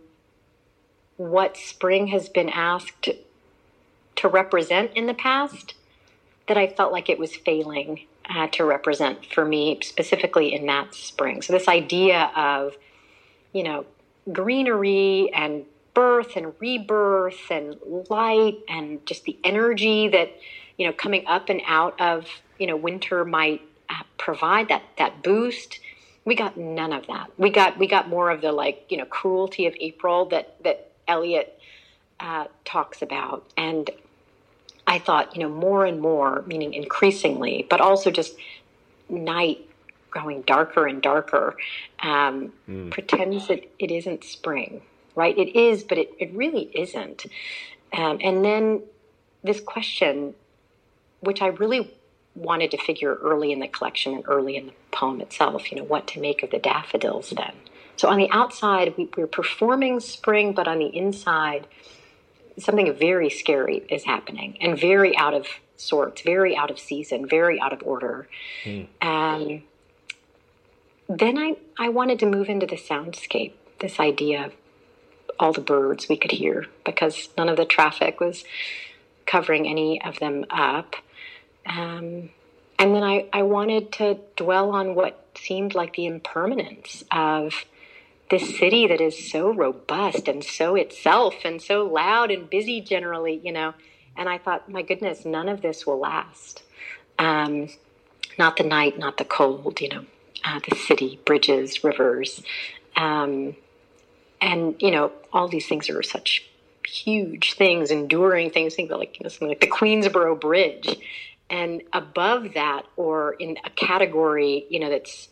what 1.17 1.57
spring 1.57 2.09
has 2.09 2.29
been 2.29 2.49
asked 2.49 3.09
to 4.17 4.29
represent 4.29 4.93
in 4.95 5.07
the 5.07 5.15
past 5.15 5.75
that 6.49 6.57
I 6.57 6.67
felt 6.67 6.93
like 6.93 7.09
it 7.09 7.19
was 7.19 7.35
failing 7.35 8.07
uh, 8.29 8.47
to 8.49 8.65
represent 8.65 9.27
for 9.27 9.45
me, 9.45 9.79
specifically 9.83 10.55
in 10.55 10.67
that 10.67 10.95
spring. 10.95 11.43
So, 11.43 11.53
this 11.53 11.69
idea 11.69 12.31
of, 12.37 12.77
you 13.53 13.63
know, 13.63 13.87
greenery 14.33 15.31
and 15.35 15.65
birth 15.93 16.37
and 16.37 16.53
rebirth 16.59 17.51
and 17.51 17.77
light 18.11 18.59
and 18.69 19.05
just 19.07 19.25
the 19.25 19.39
energy 19.45 20.09
that, 20.09 20.33
you 20.79 20.87
know, 20.87 20.93
coming 20.93 21.27
up 21.27 21.49
and 21.49 21.61
out 21.67 22.01
of, 22.01 22.27
you 22.59 22.67
know, 22.67 22.77
winter 22.77 23.25
might 23.25 23.63
uh, 23.89 24.03
provide 24.19 24.69
that, 24.69 24.83
that 24.99 25.23
boost. 25.23 25.81
We 26.25 26.35
got 26.35 26.57
none 26.57 26.93
of 26.93 27.07
that. 27.07 27.31
We 27.37 27.51
got 27.51 27.79
we 27.79 27.87
got 27.87 28.09
more 28.09 28.31
of 28.31 28.41
the 28.41 28.51
like 28.51 28.87
you 28.89 28.97
know 28.97 29.05
cruelty 29.05 29.67
of 29.67 29.75
April 29.79 30.25
that 30.31 30.57
that 30.65 30.91
Eliot 31.07 31.61
uh, 32.19 32.47
talks 32.65 33.03
about, 33.03 33.45
and 33.59 33.91
I 34.87 34.99
thought, 34.99 35.35
you 35.35 35.43
know, 35.43 35.49
more 35.49 35.85
and 35.85 36.01
more, 36.01 36.45
meaning 36.47 36.75
increasingly, 36.75 37.67
but 37.69 37.81
also 37.81 38.11
just 38.11 38.37
night 39.09 39.69
growing 40.11 40.43
darker 40.43 40.87
and 40.87 41.03
darker, 41.03 41.57
um, 42.03 42.53
pretends 42.91 43.49
that 43.49 43.69
it 43.79 43.91
isn't 43.91 44.23
spring, 44.23 44.81
right? 45.17 45.37
It 45.37 45.57
is, 45.57 45.83
but 45.83 45.99
it, 45.99 46.13
it 46.19 46.33
really 46.33 46.71
isn't. 46.73 47.27
Um, 47.93 48.19
and 48.23 48.45
then 48.45 48.83
this 49.43 49.61
question, 49.61 50.35
which 51.21 51.43
I 51.43 51.49
really 51.49 51.93
wanted 52.37 52.71
to 52.73 52.79
figure 52.79 53.15
early 53.17 53.53
in 53.53 53.61
the 53.61 53.69
collection 53.69 54.15
and 54.15 54.25
early 54.27 54.57
in 54.57 54.67
the 54.67 54.73
poem 54.93 55.21
itself, 55.21 55.71
you 55.71 55.79
know, 55.79 55.85
what 55.85 56.07
to 56.09 56.21
make 56.21 56.43
of 56.43 56.51
the 56.51 56.59
daffodils 56.59 57.31
then. 57.31 57.53
So 57.97 58.09
on 58.09 58.19
the 58.19 58.29
outside, 58.31 58.95
we, 58.97 59.09
we're 59.17 59.27
performing 59.27 60.01
spring, 60.01 60.53
but 60.53 60.67
on 60.67 60.79
the 60.79 60.97
inside, 60.97 61.67
something 62.59 62.93
very 62.95 63.31
scary 63.31 63.85
is 63.89 64.05
happening 64.05 64.57
and 64.61 64.79
very 64.79 65.17
out 65.17 65.35
of 65.35 65.47
sorts, 65.77 66.23
very 66.23 66.57
out 66.57 66.71
of 66.71 66.79
season, 66.79 67.29
very 67.29 67.61
out 67.61 67.73
of 67.73 67.83
order. 67.83 68.29
Um, 69.03 69.63
then 71.09 71.39
I, 71.39 71.57
I 71.79 71.89
wanted 71.89 72.19
to 72.21 72.27
move 72.27 72.49
into 72.49 72.67
the 72.67 72.77
soundscape, 72.77 73.53
this 73.81 74.01
idea 74.01 74.47
of 74.47 74.53
all 75.39 75.53
the 75.53 75.61
birds 75.61 76.09
we 76.09 76.17
could 76.17 76.31
hear 76.31 76.67
because 76.85 77.29
none 77.37 77.49
of 77.49 77.57
the 77.57 77.65
traffic 77.65 78.21
was 78.21 78.45
covering 79.27 79.67
any 79.67 80.01
of 80.03 80.19
them 80.21 80.47
up. 80.51 80.97
Um, 81.67 82.31
and 82.79 82.95
then 82.95 83.03
I, 83.03 83.27
I 83.33 83.43
wanted 83.43 83.93
to 83.95 84.19
dwell 84.37 84.71
on 84.71 84.95
what 84.95 85.27
seemed 85.37 85.75
like 85.75 85.95
the 85.95 86.07
impermanence 86.07 87.05
of 87.11 87.65
this 88.35 88.59
city 88.59 88.87
that 88.89 89.01
is 89.01 89.31
so 89.33 89.43
robust 89.53 90.29
and 90.29 90.45
so 90.45 90.75
itself 90.77 91.35
and 91.45 91.63
so 91.63 91.85
loud 91.87 92.31
and 92.31 92.51
busy 92.51 92.81
generally, 92.81 93.41
you 93.45 93.53
know. 93.53 93.75
And 94.17 94.29
I 94.29 94.39
thought, 94.39 94.69
my 94.69 94.83
goodness, 94.83 95.25
none 95.25 95.49
of 95.49 95.63
this 95.63 95.87
will 95.87 96.01
last. 96.01 96.63
Um, 97.19 97.69
not 98.39 98.57
the 98.57 98.65
night, 98.65 98.99
not 98.99 99.19
the 99.19 99.25
cold, 99.25 99.81
you 99.81 99.91
know. 99.91 100.07
uh, 100.45 100.61
the 100.69 100.77
city, 100.77 101.21
bridges, 101.25 101.85
rivers. 101.85 102.43
Um, 102.97 103.57
and, 104.41 104.81
you 104.81 104.91
know, 104.91 105.13
all 105.33 105.49
these 105.49 105.67
things 105.69 105.91
are 105.91 106.03
such 106.03 106.47
huge 106.87 107.55
things, 107.55 107.91
enduring 107.91 108.51
things. 108.51 108.75
Think 108.75 108.91
about 108.91 109.01
like, 109.01 109.19
you 109.19 109.25
know, 109.25 109.29
something 109.31 109.49
like 109.49 109.61
the 109.61 109.69
Queensboro 109.71 110.41
Bridge. 110.41 110.97
And 111.51 111.83
above 111.93 112.55
that, 112.55 112.85
or 112.97 113.35
in 113.35 113.59
a 113.65 113.71
category, 113.71 114.67
you 114.71 114.81
know, 114.81 114.91
that's 114.91 115.29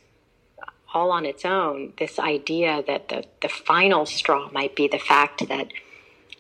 all 0.95 1.11
on 1.11 1.25
its 1.25 1.45
own, 1.45 1.93
this 1.99 2.19
idea 2.19 2.83
that 2.87 3.09
the, 3.09 3.25
the 3.41 3.49
final 3.49 4.07
straw 4.07 4.51
might 4.53 4.77
be 4.77 4.89
the 4.89 4.99
fact 4.99 5.49
that 5.49 5.69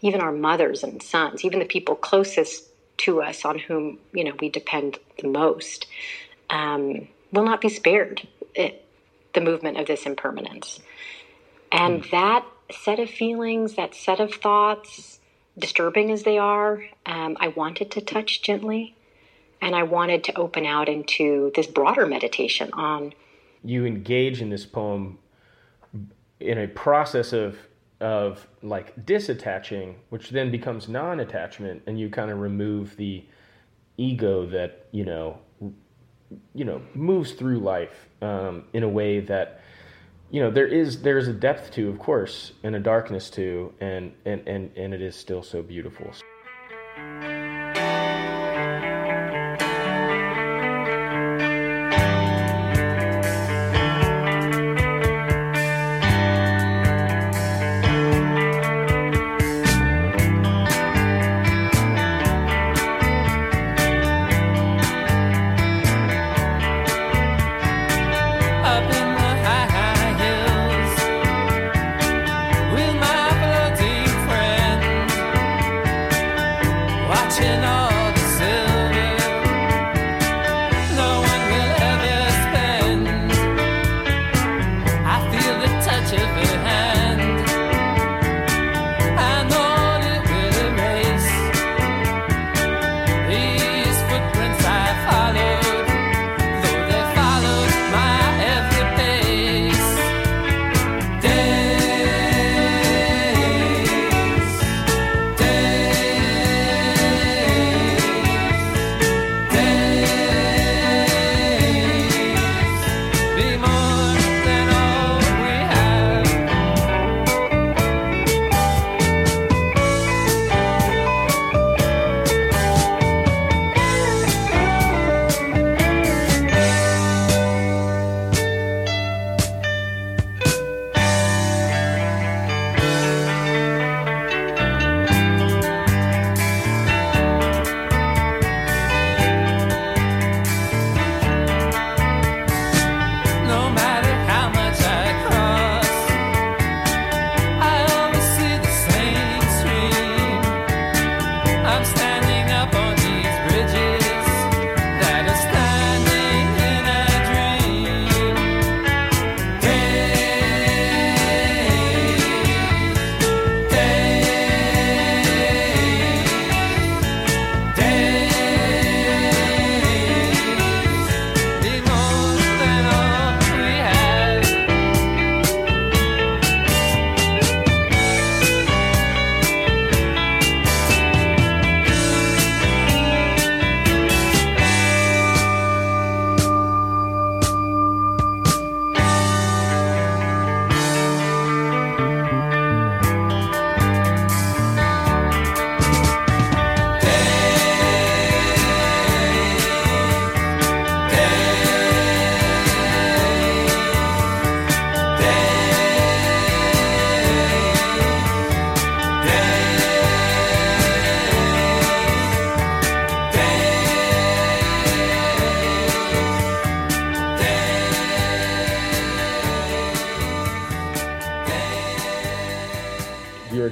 even 0.00 0.20
our 0.20 0.32
mothers 0.32 0.82
and 0.82 1.02
sons, 1.02 1.44
even 1.44 1.58
the 1.58 1.64
people 1.64 1.94
closest 1.94 2.64
to 2.98 3.22
us 3.22 3.44
on 3.44 3.58
whom, 3.58 3.98
you 4.12 4.24
know, 4.24 4.34
we 4.40 4.48
depend 4.48 4.98
the 5.20 5.28
most, 5.28 5.86
um, 6.50 7.08
will 7.32 7.44
not 7.44 7.60
be 7.60 7.68
spared 7.68 8.26
it, 8.54 8.84
the 9.32 9.40
movement 9.40 9.78
of 9.78 9.86
this 9.86 10.04
impermanence. 10.04 10.80
And 11.70 12.02
mm. 12.02 12.10
that 12.10 12.44
set 12.70 12.98
of 12.98 13.08
feelings, 13.08 13.74
that 13.76 13.94
set 13.94 14.20
of 14.20 14.34
thoughts, 14.34 15.20
disturbing 15.58 16.10
as 16.10 16.22
they 16.22 16.38
are, 16.38 16.84
um, 17.06 17.36
I 17.40 17.48
wanted 17.48 17.90
to 17.92 18.00
touch 18.00 18.42
gently. 18.42 18.94
And 19.60 19.76
I 19.76 19.84
wanted 19.84 20.24
to 20.24 20.36
open 20.36 20.66
out 20.66 20.88
into 20.88 21.52
this 21.54 21.68
broader 21.68 22.04
meditation 22.04 22.70
on. 22.72 23.14
You 23.64 23.86
engage 23.86 24.40
in 24.40 24.50
this 24.50 24.66
poem 24.66 25.18
in 26.40 26.58
a 26.58 26.66
process 26.66 27.32
of 27.32 27.56
of 28.00 28.48
like 28.62 29.06
disattaching, 29.06 29.94
which 30.08 30.30
then 30.30 30.50
becomes 30.50 30.88
non-attachment, 30.88 31.82
and 31.86 32.00
you 32.00 32.10
kind 32.10 32.32
of 32.32 32.40
remove 32.40 32.96
the 32.96 33.24
ego 33.96 34.46
that 34.46 34.86
you 34.90 35.04
know 35.04 35.38
you 36.54 36.64
know 36.64 36.82
moves 36.94 37.32
through 37.32 37.58
life 37.58 38.08
um, 38.20 38.64
in 38.72 38.82
a 38.82 38.88
way 38.88 39.20
that 39.20 39.60
you 40.30 40.40
know 40.40 40.50
there 40.50 40.66
is 40.66 41.02
there 41.02 41.18
is 41.18 41.28
a 41.28 41.32
depth 41.32 41.70
to 41.70 41.88
of 41.88 41.98
course 41.98 42.52
and 42.62 42.74
a 42.74 42.80
darkness 42.80 43.30
to 43.30 43.72
and 43.80 44.12
and 44.24 44.46
and, 44.48 44.70
and 44.76 44.94
it 44.94 45.02
is 45.02 45.14
still 45.14 45.42
so 45.42 45.62
beautiful 45.62 46.10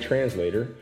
translator. 0.01 0.75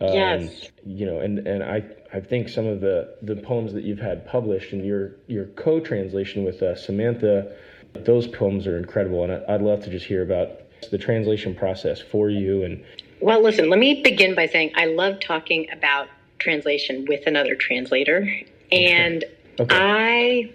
Um, 0.00 0.12
yes. 0.12 0.68
You 0.84 1.06
know, 1.06 1.20
and, 1.20 1.46
and 1.46 1.62
I, 1.62 1.84
I 2.12 2.20
think 2.20 2.48
some 2.48 2.66
of 2.66 2.80
the, 2.80 3.16
the 3.22 3.36
poems 3.36 3.72
that 3.72 3.84
you've 3.84 4.00
had 4.00 4.26
published 4.26 4.72
and 4.72 4.84
your, 4.84 5.16
your 5.26 5.46
co-translation 5.46 6.44
with 6.44 6.62
uh, 6.62 6.74
Samantha, 6.74 7.52
those 7.94 8.26
poems 8.26 8.66
are 8.66 8.76
incredible. 8.76 9.22
And 9.24 9.32
I, 9.32 9.54
I'd 9.54 9.62
love 9.62 9.84
to 9.84 9.90
just 9.90 10.06
hear 10.06 10.22
about 10.22 10.50
the 10.90 10.98
translation 10.98 11.54
process 11.54 12.00
for 12.00 12.28
you. 12.28 12.64
And 12.64 12.84
Well, 13.20 13.42
listen, 13.42 13.70
let 13.70 13.78
me 13.78 14.02
begin 14.02 14.34
by 14.34 14.46
saying 14.46 14.72
I 14.74 14.86
love 14.86 15.20
talking 15.20 15.68
about 15.72 16.08
translation 16.38 17.06
with 17.08 17.26
another 17.26 17.54
translator. 17.54 18.28
And 18.72 19.24
okay. 19.60 19.76
I, 19.76 20.52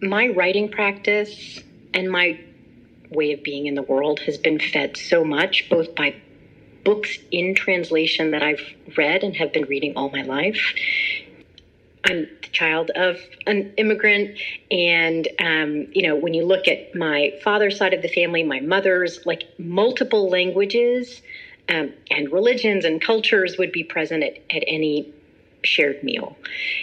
my 0.00 0.28
writing 0.28 0.70
practice 0.70 1.60
and 1.92 2.10
my 2.10 2.40
way 3.10 3.32
of 3.32 3.42
being 3.42 3.66
in 3.66 3.74
the 3.74 3.82
world 3.82 4.20
has 4.20 4.38
been 4.38 4.58
fed 4.58 4.96
so 4.96 5.24
much 5.24 5.68
both 5.68 5.94
by 5.94 6.14
books 6.84 7.18
in 7.30 7.54
translation 7.54 8.30
that 8.30 8.42
I've 8.42 8.62
read 8.96 9.22
and 9.22 9.36
have 9.36 9.52
been 9.52 9.64
reading 9.64 9.94
all 9.96 10.10
my 10.10 10.22
life. 10.22 10.74
I'm 12.04 12.28
the 12.42 12.48
child 12.52 12.90
of 12.94 13.18
an 13.46 13.74
immigrant, 13.76 14.38
and 14.70 15.28
um, 15.40 15.88
you 15.92 16.02
know, 16.06 16.16
when 16.16 16.32
you 16.32 16.46
look 16.46 16.68
at 16.68 16.94
my 16.94 17.32
father's 17.42 17.76
side 17.76 17.92
of 17.92 18.02
the 18.02 18.08
family, 18.08 18.42
my 18.42 18.60
mother's, 18.60 19.26
like 19.26 19.44
multiple 19.58 20.30
languages 20.30 21.20
um, 21.68 21.92
and 22.10 22.32
religions 22.32 22.84
and 22.84 23.02
cultures 23.02 23.58
would 23.58 23.72
be 23.72 23.84
present 23.84 24.22
at, 24.22 24.38
at 24.50 24.64
any 24.66 25.12
shared 25.64 26.02
meal. 26.02 26.36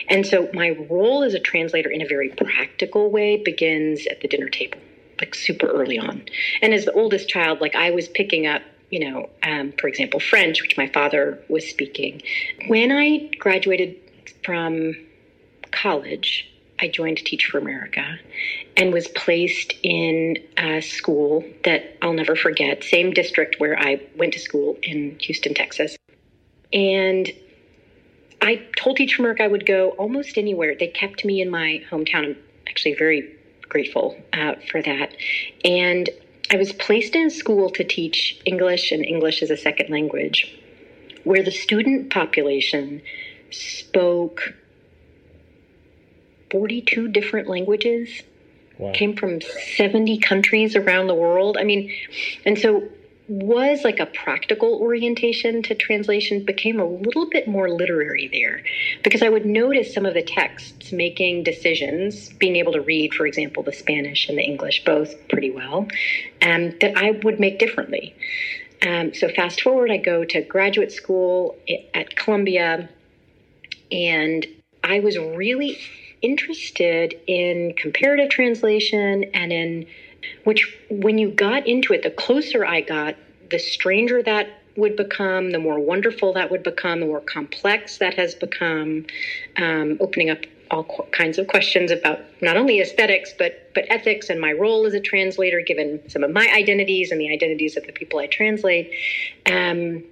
And 0.09 0.25
so 0.25 0.49
my 0.53 0.71
role 0.89 1.23
as 1.23 1.33
a 1.33 1.39
translator 1.39 1.89
in 1.89 2.01
a 2.01 2.07
very 2.07 2.29
practical 2.29 3.09
way 3.09 3.37
begins 3.37 4.05
at 4.07 4.21
the 4.21 4.27
dinner 4.27 4.49
table, 4.49 4.79
like 5.19 5.35
super 5.35 5.67
early 5.67 5.97
on. 5.97 6.23
And 6.61 6.73
as 6.73 6.85
the 6.85 6.93
oldest 6.93 7.29
child, 7.29 7.61
like 7.61 7.75
I 7.75 7.91
was 7.91 8.07
picking 8.07 8.47
up 8.47 8.61
you 8.89 8.99
know, 8.99 9.29
um, 9.43 9.73
for 9.79 9.87
example, 9.87 10.19
French, 10.19 10.61
which 10.61 10.77
my 10.77 10.87
father 10.87 11.39
was 11.49 11.67
speaking. 11.67 12.21
When 12.67 12.91
I 12.91 13.29
graduated 13.39 13.97
from 14.43 14.95
college, 15.71 16.49
I 16.79 16.87
joined 16.87 17.17
Teach 17.17 17.45
for 17.45 17.57
America 17.57 18.19
and 18.77 18.93
was 18.93 19.07
placed 19.09 19.73
in 19.81 20.37
a 20.57 20.81
school 20.81 21.43
that 21.63 21.97
I'll 22.01 22.13
never 22.13 22.35
forget, 22.35 22.83
same 22.83 23.11
district 23.11 23.59
where 23.59 23.79
I 23.79 24.01
went 24.17 24.33
to 24.33 24.39
school 24.39 24.77
in 24.83 25.17
Houston, 25.19 25.53
Texas. 25.53 25.97
And 26.73 27.31
I 28.41 28.65
told 28.77 28.97
Teach 28.97 29.15
for 29.15 29.23
America 29.23 29.43
I 29.43 29.47
would 29.47 29.65
go 29.65 29.91
almost 29.91 30.37
anywhere. 30.37 30.75
They 30.77 30.87
kept 30.87 31.23
me 31.23 31.41
in 31.41 31.49
my 31.49 31.81
hometown. 31.89 32.25
I'm 32.25 32.37
actually 32.67 32.95
very 32.95 33.34
grateful 33.75 34.15
uh, 34.31 34.53
for 34.71 34.81
that. 34.81 35.13
And 35.65 36.09
I 36.49 36.55
was 36.55 36.71
placed 36.71 37.13
in 37.13 37.25
a 37.25 37.29
school 37.29 37.69
to 37.71 37.83
teach 37.83 38.39
English 38.45 38.93
and 38.93 39.03
English 39.03 39.43
as 39.43 39.51
a 39.51 39.57
second 39.57 39.89
language, 39.89 40.57
where 41.25 41.43
the 41.43 41.51
student 41.51 42.09
population 42.09 43.01
spoke 43.51 44.53
42 46.51 47.09
different 47.09 47.49
languages, 47.49 48.21
wow. 48.77 48.93
came 48.93 49.13
from 49.17 49.41
70 49.41 50.19
countries 50.19 50.77
around 50.77 51.07
the 51.07 51.15
world. 51.15 51.57
I 51.59 51.65
mean, 51.65 51.91
and 52.45 52.57
so 52.57 52.87
was 53.27 53.83
like 53.83 53.99
a 53.99 54.05
practical 54.05 54.75
orientation 54.75 55.63
to 55.63 55.73
translation 55.73 56.45
became 56.45 56.79
a 56.79 56.85
little 56.85 57.27
bit 57.27 57.47
more 57.47 57.69
literary 57.69 58.29
there 58.31 58.61
because 59.03 59.23
I 59.23 59.29
would 59.29 59.45
notice 59.45 59.93
some 59.93 60.05
of 60.05 60.13
the 60.13 60.21
texts 60.21 60.91
making 60.91 61.43
decisions, 61.43 62.29
being 62.33 62.55
able 62.55 62.73
to 62.73 62.81
read, 62.81 63.13
for 63.13 63.25
example, 63.25 63.63
the 63.63 63.73
Spanish 63.73 64.29
and 64.29 64.37
the 64.37 64.43
English 64.43 64.83
both 64.85 65.15
pretty 65.27 65.49
well, 65.49 65.87
um, 66.43 66.73
that 66.81 66.93
I 66.95 67.11
would 67.23 67.39
make 67.39 67.57
differently. 67.57 68.15
Um, 68.85 69.13
so 69.13 69.29
fast 69.29 69.61
forward, 69.61 69.89
I 69.89 69.97
go 69.97 70.23
to 70.25 70.41
graduate 70.41 70.91
school 70.91 71.55
at 71.93 72.15
Columbia, 72.15 72.89
and 73.91 74.45
I 74.83 74.99
was 74.99 75.17
really 75.17 75.79
interested 76.21 77.19
in 77.25 77.73
comparative 77.75 78.29
translation 78.29 79.25
and 79.33 79.51
in 79.51 79.87
which 80.43 80.77
when 80.89 81.17
you 81.17 81.29
got 81.29 81.67
into 81.67 81.93
it, 81.93 82.03
the 82.03 82.11
closer 82.11 82.65
I 82.65 82.81
got, 82.81 83.15
the 83.49 83.59
stranger 83.59 84.21
that 84.23 84.49
would 84.75 84.95
become, 84.95 85.51
the 85.51 85.59
more 85.59 85.79
wonderful 85.79 86.33
that 86.33 86.51
would 86.51 86.63
become, 86.63 86.99
the 86.99 87.05
more 87.05 87.21
complex 87.21 87.97
that 87.99 88.13
has 88.15 88.35
become, 88.35 89.05
um, 89.57 89.97
opening 89.99 90.29
up 90.29 90.39
all 90.71 91.07
kinds 91.11 91.37
of 91.37 91.47
questions 91.47 91.91
about 91.91 92.19
not 92.41 92.57
only 92.57 92.81
aesthetics 92.81 93.31
but 93.37 93.71
but 93.75 93.85
ethics 93.89 94.29
and 94.29 94.41
my 94.41 94.51
role 94.51 94.85
as 94.85 94.93
a 94.93 94.99
translator, 94.99 95.61
given 95.61 96.01
some 96.09 96.23
of 96.23 96.31
my 96.31 96.47
identities 96.53 97.11
and 97.11 97.21
the 97.21 97.31
identities 97.31 97.77
of 97.77 97.85
the 97.85 97.91
people 97.91 98.19
I 98.19 98.27
translate. 98.27 98.91
Um, 99.45 100.03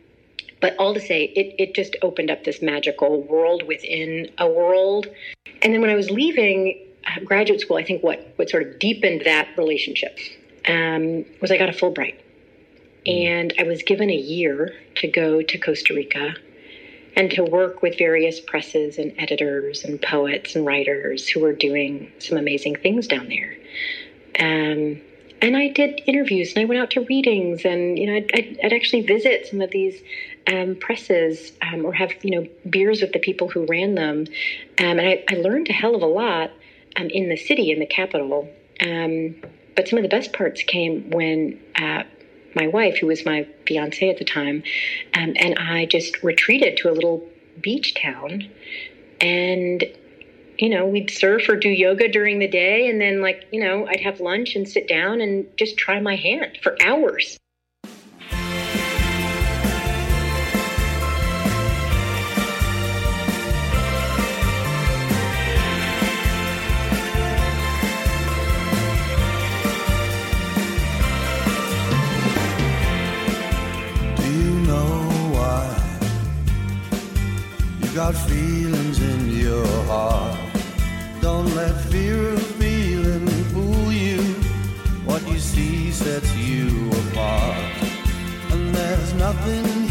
but 0.62 0.78
all 0.78 0.94
to 0.94 1.02
say, 1.02 1.26
it, 1.26 1.56
it 1.60 1.76
just 1.76 1.98
opened 2.02 2.32
up 2.32 2.46
this 2.46 2.62
magical 2.62 3.22
world 3.24 3.64
within 3.68 4.30
a 4.38 4.48
world. 4.48 5.08
And 5.62 5.74
then 5.74 5.82
when 5.82 5.90
I 5.90 5.96
was 5.96 6.10
leaving, 6.10 6.80
graduate 7.26 7.62
school, 7.62 7.78
I 7.78 7.84
think 7.84 8.04
what 8.04 8.34
what 8.36 8.50
sort 8.50 8.64
of 8.64 8.80
deepened 8.80 9.24
that 9.26 9.50
relationship 9.58 10.18
um, 10.68 11.26
was 11.42 11.52
I 11.52 11.58
got 11.58 11.70
a 11.70 11.74
Fulbright, 11.74 12.16
and 13.06 13.54
I 13.58 13.64
was 13.64 13.84
given 13.84 14.10
a 14.10 14.16
year 14.16 14.74
to 14.96 15.08
go 15.08 15.42
to 15.42 15.58
Costa 15.58 15.94
Rica 15.94 16.36
and 17.16 17.30
to 17.32 17.44
work 17.44 17.82
with 17.82 17.98
various 17.98 18.40
presses 18.40 18.98
and 18.98 19.14
editors 19.18 19.84
and 19.84 20.02
poets 20.02 20.56
and 20.56 20.66
writers 20.66 21.28
who 21.28 21.42
were 21.42 21.54
doing 21.54 22.12
some 22.20 22.38
amazing 22.38 22.76
things 22.76 23.08
down 23.08 23.28
there. 23.28 23.56
Um, 24.40 25.00
and 25.44 25.58
I 25.58 25.68
did 25.68 26.02
interviews 26.08 26.54
and 26.56 26.64
I 26.64 26.66
went 26.66 26.82
out 26.82 26.92
to 26.92 27.02
readings 27.02 27.66
and 27.66 28.00
you 28.00 28.08
know 28.08 28.16
I'd, 28.16 28.32
I'd, 28.34 28.60
I'd 28.64 28.74
actually 28.74 29.02
visit 29.02 29.48
some 29.48 29.62
of 29.62 29.72
these 29.72 30.02
um, 30.48 30.76
presses 30.76 31.52
um, 31.62 31.86
or 31.86 31.94
have 31.94 32.12
you 32.24 32.32
know 32.32 32.48
beers 32.70 33.02
with 33.02 33.12
the 33.12 33.20
people 33.20 33.50
who 33.50 33.66
ran 33.66 33.96
them, 33.96 34.26
um, 34.80 35.00
and 35.00 35.02
I, 35.02 35.24
I, 35.30 35.36
learned 35.36 35.70
a 35.70 35.74
hell 35.74 35.96
of 35.96 36.02
a 36.02 36.08
lot 36.08 36.52
um, 36.96 37.10
in 37.10 37.30
the 37.30 37.38
city, 37.38 37.72
in 37.72 37.80
the 37.80 37.86
capital. 37.86 38.50
Um, 38.82 39.36
but 39.76 39.88
some 39.88 39.98
of 39.98 40.04
the 40.04 40.10
best 40.10 40.34
parts 40.34 40.64
came 40.64 41.10
when 41.12 41.60
uh, 41.76 42.04
my 42.56 42.68
wife, 42.68 42.98
who 42.98 43.08
was 43.08 43.26
my 43.26 43.48
fiance 43.68 44.08
at 44.08 44.18
the 44.18 44.26
time, 44.26 44.64
um, 45.16 45.34
and 45.38 45.58
I 45.58 45.86
just 45.86 46.24
retreated 46.24 46.78
to 46.78 46.90
a 46.90 46.94
little 46.94 47.28
beach 47.62 47.96
town. 47.96 48.50
And, 49.22 49.84
you 50.58 50.70
know, 50.70 50.86
we'd 50.86 51.10
surf 51.10 51.48
or 51.50 51.56
do 51.56 51.70
yoga 51.70 52.08
during 52.08 52.40
the 52.40 52.48
day. 52.48 52.90
And 52.90 53.00
then, 53.00 53.22
like, 53.22 53.48
you 53.52 53.64
know, 53.64 53.88
I'd 53.88 54.02
have 54.02 54.20
lunch 54.20 54.56
and 54.56 54.68
sit 54.68 54.88
down 54.88 55.22
and 55.22 55.48
just 55.58 55.78
try 55.78 56.00
my 56.00 56.16
hand 56.16 56.60
for 56.62 56.76
hours. 56.84 57.38
Got 77.94 78.16
feelings 78.16 79.00
in 79.00 79.30
your 79.30 79.68
heart. 79.86 80.36
Don't 81.22 81.54
let 81.54 81.76
fear 81.92 82.30
of 82.30 82.42
feeling 82.58 83.28
fool 83.54 83.92
you. 83.92 84.20
What 85.06 85.22
you 85.28 85.38
see 85.38 85.92
sets 85.92 86.36
you 86.36 86.90
apart. 86.90 87.56
And 88.52 88.74
there's 88.74 89.14
nothing 89.14 89.83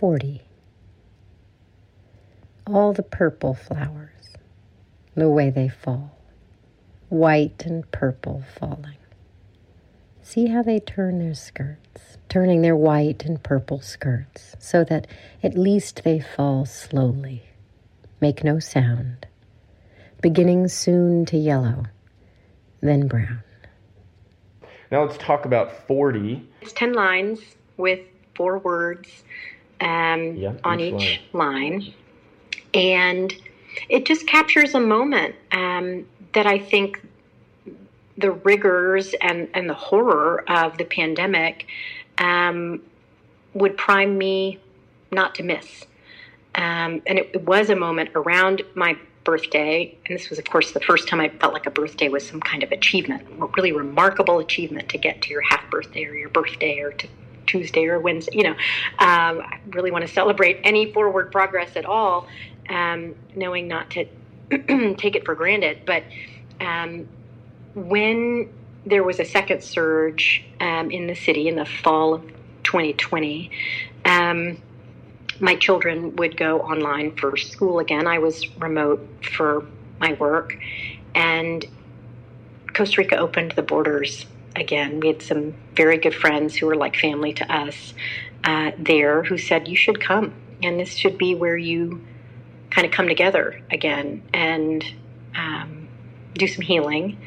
40 0.00 0.42
all 2.66 2.92
the 2.92 3.04
purple 3.04 3.54
flowers 3.54 4.34
the 5.14 5.28
way 5.28 5.50
they 5.50 5.68
fall 5.68 6.16
white 7.08 7.64
and 7.66 7.90
purple 7.92 8.42
falling. 8.58 8.96
See 10.22 10.46
how 10.46 10.62
they 10.62 10.80
turn 10.80 11.18
their 11.18 11.34
skirts 11.34 11.80
turning 12.30 12.62
their 12.62 12.76
white 12.76 13.24
and 13.24 13.42
purple 13.42 13.80
skirts 13.80 14.54
so 14.58 14.84
that 14.84 15.06
at 15.42 15.58
least 15.58 16.02
they 16.04 16.20
fall 16.20 16.64
slowly, 16.64 17.42
make 18.20 18.42
no 18.44 18.58
sound, 18.60 19.26
beginning 20.22 20.68
soon 20.68 21.26
to 21.26 21.36
yellow, 21.36 21.84
then 22.80 23.08
brown. 23.08 23.42
Now 24.90 25.04
let's 25.04 25.18
talk 25.18 25.44
about 25.44 25.86
40. 25.86 26.48
It's 26.62 26.72
10 26.72 26.92
lines 26.92 27.40
with 27.76 28.00
four 28.34 28.58
words 28.58 29.08
um, 29.80 30.36
yeah, 30.36 30.54
on 30.64 30.80
each 30.80 31.20
line. 31.32 31.72
line. 31.72 31.94
And 32.74 33.34
it 33.88 34.06
just 34.06 34.26
captures 34.26 34.74
a 34.74 34.80
moment 34.80 35.34
um, 35.52 36.06
that 36.32 36.46
I 36.46 36.58
think 36.58 37.00
the 38.18 38.32
rigors 38.32 39.14
and, 39.20 39.48
and 39.54 39.68
the 39.68 39.74
horror 39.74 40.44
of 40.48 40.78
the 40.78 40.84
pandemic 40.84 41.66
um, 42.18 42.82
would 43.54 43.76
prime 43.76 44.18
me 44.18 44.58
not 45.10 45.34
to 45.36 45.42
miss. 45.42 45.84
Um, 46.54 47.02
and 47.06 47.18
it, 47.18 47.30
it 47.34 47.44
was 47.44 47.70
a 47.70 47.76
moment 47.76 48.10
around 48.14 48.62
my 48.74 48.96
birthday, 49.24 49.96
and 50.06 50.18
this 50.18 50.30
was, 50.30 50.38
of 50.38 50.44
course, 50.46 50.72
the 50.72 50.80
first 50.80 51.08
time 51.08 51.20
I 51.20 51.28
felt 51.28 51.52
like 51.52 51.66
a 51.66 51.70
birthday 51.70 52.08
was 52.08 52.26
some 52.26 52.40
kind 52.40 52.62
of 52.62 52.72
achievement, 52.72 53.26
a 53.40 53.46
really 53.56 53.72
remarkable 53.72 54.38
achievement 54.38 54.88
to 54.90 54.98
get 54.98 55.22
to 55.22 55.30
your 55.30 55.42
half 55.42 55.68
birthday 55.70 56.04
or 56.04 56.14
your 56.14 56.30
birthday 56.30 56.80
or 56.80 56.92
to 56.92 57.08
Tuesday 57.50 57.86
or 57.86 57.98
Wednesday. 57.98 58.36
You 58.36 58.44
know, 58.44 58.56
um, 58.98 59.40
I 59.40 59.58
really 59.70 59.90
want 59.90 60.06
to 60.06 60.12
celebrate 60.12 60.60
any 60.62 60.92
forward 60.92 61.32
progress 61.32 61.74
at 61.74 61.84
all, 61.84 62.28
um, 62.68 63.14
knowing 63.34 63.66
not 63.66 63.90
to 63.90 64.06
take 64.96 65.16
it 65.16 65.24
for 65.24 65.34
granted. 65.34 65.80
But 65.84 66.04
um, 66.60 67.08
when 67.74 68.52
there 68.86 69.02
was 69.02 69.18
a 69.18 69.24
second 69.24 69.64
surge 69.64 70.44
um, 70.60 70.90
in 70.90 71.08
the 71.08 71.14
city 71.14 71.48
in 71.48 71.56
the 71.56 71.66
fall 71.66 72.14
of 72.14 72.22
2020, 72.62 73.50
um, 74.04 74.56
my 75.40 75.56
children 75.56 76.14
would 76.16 76.36
go 76.36 76.60
online 76.60 77.16
for 77.16 77.36
school 77.36 77.80
again. 77.80 78.06
I 78.06 78.18
was 78.18 78.48
remote 78.58 79.06
for 79.22 79.66
my 79.98 80.12
work, 80.14 80.56
and 81.16 81.64
Costa 82.74 83.00
Rica 83.00 83.16
opened 83.16 83.52
the 83.52 83.62
borders 83.62 84.26
again. 84.56 85.00
We 85.00 85.08
had 85.08 85.22
some 85.22 85.54
very 85.74 85.98
good 85.98 86.14
friends 86.14 86.56
who 86.56 86.66
were 86.66 86.76
like 86.76 86.96
family 86.96 87.32
to 87.34 87.52
us 87.52 87.94
uh, 88.44 88.72
there 88.78 89.22
who 89.22 89.38
said, 89.38 89.68
You 89.68 89.76
should 89.76 90.00
come, 90.00 90.34
and 90.62 90.78
this 90.78 90.94
should 90.94 91.18
be 91.18 91.34
where 91.34 91.56
you 91.56 92.04
kind 92.70 92.86
of 92.86 92.92
come 92.92 93.08
together 93.08 93.60
again 93.70 94.22
and 94.32 94.84
um, 95.36 95.88
do 96.34 96.46
some 96.46 96.62
healing. 96.62 97.18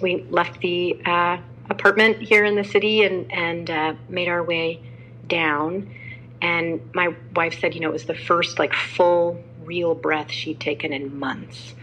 We 0.00 0.24
left 0.28 0.60
the 0.60 1.00
uh, 1.04 1.38
apartment 1.70 2.20
here 2.20 2.44
in 2.44 2.56
the 2.56 2.64
city 2.64 3.04
and, 3.04 3.32
and 3.32 3.70
uh, 3.70 3.94
made 4.08 4.28
our 4.28 4.42
way 4.42 4.82
down. 5.26 5.94
And 6.42 6.80
my 6.94 7.14
wife 7.34 7.60
said, 7.60 7.74
you 7.74 7.80
know, 7.80 7.88
it 7.88 7.92
was 7.92 8.04
the 8.04 8.14
first 8.14 8.58
like 8.58 8.74
full, 8.74 9.42
real 9.64 9.94
breath 9.94 10.30
she'd 10.30 10.60
taken 10.60 10.92
in 10.92 11.18
months. 11.18 11.74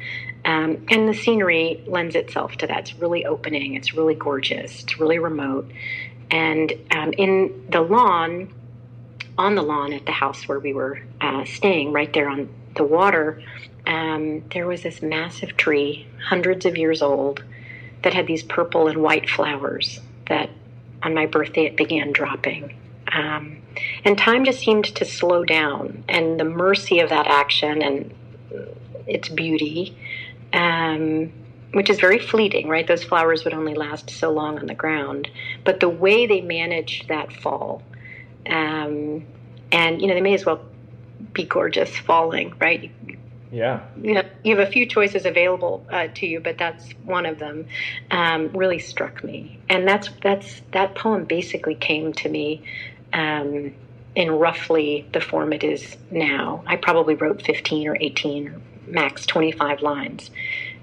Um, 0.44 0.86
and 0.90 1.08
the 1.08 1.14
scenery 1.14 1.84
lends 1.88 2.16
itself 2.16 2.56
to 2.58 2.68
that. 2.68 2.80
It's 2.80 2.96
really 2.96 3.26
opening. 3.26 3.76
It's 3.76 3.94
really 3.94 4.16
gorgeous. 4.16 4.84
It's 4.84 5.00
really 5.00 5.20
remote. 5.20 5.72
And 6.32 6.74
um, 6.96 7.14
in 7.14 7.68
the 7.70 7.82
lawn, 7.82 8.54
on 9.38 9.56
the 9.56 9.62
lawn 9.62 9.94
at 9.94 10.06
the 10.06 10.12
house 10.12 10.48
where 10.48 10.60
we 10.60 10.74
were 10.74 11.02
uh, 11.20 11.46
staying, 11.46 11.92
right 11.92 12.12
there 12.14 12.30
on 12.30 12.50
the 12.76 12.84
water, 12.84 13.44
um, 13.86 14.44
there 14.54 14.68
was 14.68 14.84
this 14.84 15.02
massive 15.02 15.58
tree, 15.58 16.08
hundreds 16.28 16.66
of 16.66 16.78
years 16.78 17.02
old, 17.02 17.44
that 18.04 18.14
had 18.14 18.28
these 18.28 18.44
purple 18.44 18.88
and 18.88 19.02
white 19.02 19.30
flowers 19.30 20.00
that 20.28 20.50
on 21.04 21.14
my 21.14 21.26
birthday 21.26 21.66
it 21.66 21.76
began 21.76 22.12
dropping. 22.12 22.76
Um, 23.12 23.62
and 24.04 24.18
time 24.18 24.46
just 24.46 24.60
seemed 24.60 24.86
to 24.86 25.06
slow 25.06 25.44
down, 25.44 26.04
and 26.08 26.40
the 26.40 26.46
mercy 26.46 27.00
of 27.00 27.10
that 27.10 27.28
action 27.28 27.82
and 27.82 28.14
its 29.08 29.28
beauty, 29.30 29.98
um, 30.54 31.32
which 31.74 31.90
is 31.90 32.00
very 32.00 32.20
fleeting, 32.20 32.68
right? 32.68 32.88
Those 32.88 33.04
flowers 33.04 33.44
would 33.46 33.54
only 33.54 33.74
last 33.74 34.10
so 34.10 34.32
long 34.32 34.60
on 34.60 34.66
the 34.66 34.76
ground. 34.76 35.30
But 35.64 35.80
the 35.80 35.90
way 35.90 36.28
they 36.28 36.42
managed 36.42 37.08
that 37.08 37.32
fall, 37.32 37.82
um, 38.48 39.26
and 39.72 40.02
you 40.02 40.08
know, 40.08 40.14
they 40.14 40.22
may 40.22 40.34
as 40.34 40.46
well 40.46 40.62
be 41.34 41.44
gorgeous 41.46 41.96
falling, 41.96 42.54
right? 42.60 42.92
Yeah. 43.52 43.82
You 44.02 44.16
have, 44.16 44.28
you 44.44 44.56
have 44.56 44.68
a 44.68 44.72
few 44.72 44.86
choices 44.86 45.26
available 45.26 45.86
uh, 45.90 46.08
to 46.16 46.26
you, 46.26 46.40
but 46.40 46.58
that's 46.58 46.90
one 47.04 47.26
of 47.26 47.38
them. 47.38 47.68
Um, 48.10 48.50
really 48.54 48.80
struck 48.80 49.24
me, 49.24 49.60
and 49.70 49.88
that's 49.88 50.10
that's 50.24 50.62
that 50.72 50.96
poem 50.96 51.26
basically 51.26 51.76
came 51.76 52.14
to 52.14 52.30
me 52.30 52.64
um, 53.12 53.74
in 54.16 54.32
roughly 54.32 55.06
the 55.12 55.20
form 55.20 55.52
it 55.52 55.64
is 55.64 55.98
now. 56.10 56.64
I 56.66 56.78
probably 56.78 57.16
wrote 57.16 57.42
fifteen 57.42 57.88
or 57.88 57.98
eighteen, 58.00 58.62
max 58.88 59.26
twenty 59.26 59.52
five 59.52 59.82
lines 59.82 60.32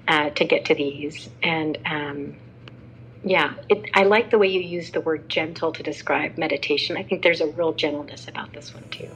uh, 0.07 0.31
to 0.31 0.45
get 0.45 0.65
to 0.65 0.75
these, 0.75 1.29
and 1.43 1.77
um, 1.85 2.37
yeah, 3.23 3.55
it, 3.69 3.89
I 3.95 4.03
like 4.03 4.31
the 4.31 4.37
way 4.39 4.47
you 4.47 4.61
use 4.61 4.91
the 4.91 5.01
word 5.01 5.29
gentle 5.29 5.73
to 5.73 5.83
describe 5.83 6.37
meditation. 6.37 6.97
I 6.97 7.03
think 7.03 7.23
there's 7.23 7.41
a 7.41 7.47
real 7.47 7.73
gentleness 7.73 8.27
about 8.27 8.53
this 8.53 8.73
one 8.73 8.85
too. 8.91 9.15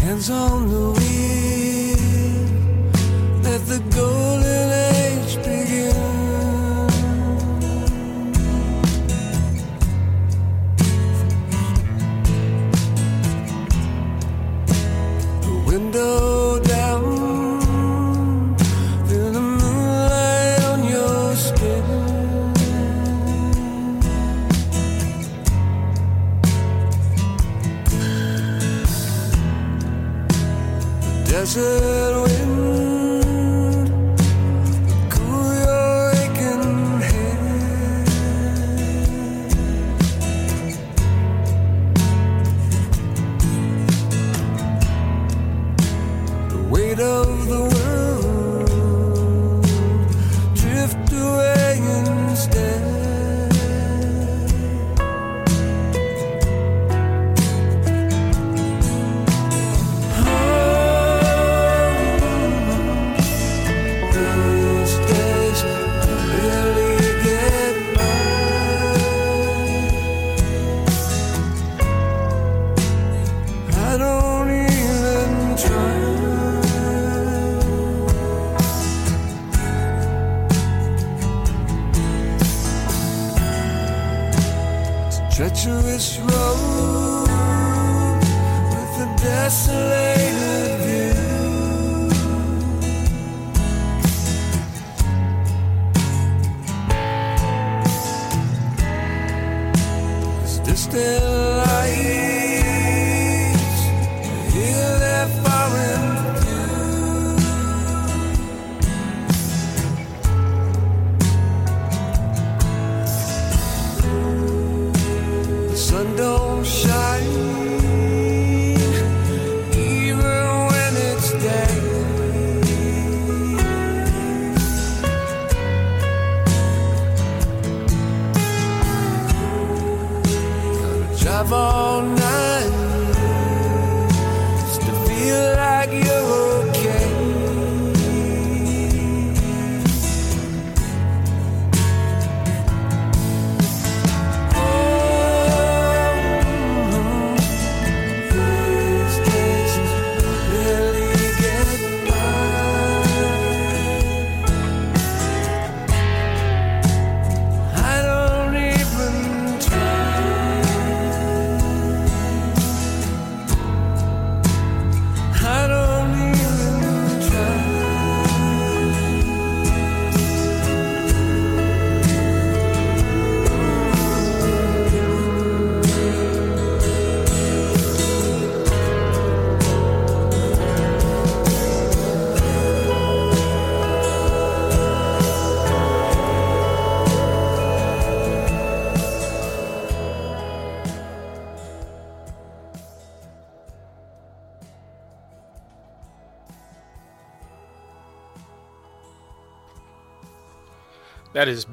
Hands 0.00 0.30
on 0.30 0.68
the 0.68 0.90
wheel. 0.98 1.96
Let 3.42 3.60
the 3.66 3.80
golden 3.94 4.67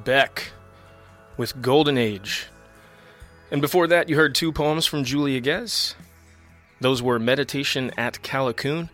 Beck 0.05 0.51
with 1.35 1.61
Golden 1.63 1.97
Age. 1.97 2.47
And 3.51 3.59
before 3.59 3.87
that, 3.87 4.07
you 4.07 4.15
heard 4.15 4.35
two 4.35 4.51
poems 4.51 4.85
from 4.85 5.03
Julia 5.03 5.41
Guez. 5.41 5.95
Those 6.79 7.01
were 7.01 7.17
Meditation 7.17 7.91
at 7.97 8.21
Callicoon, 8.21 8.89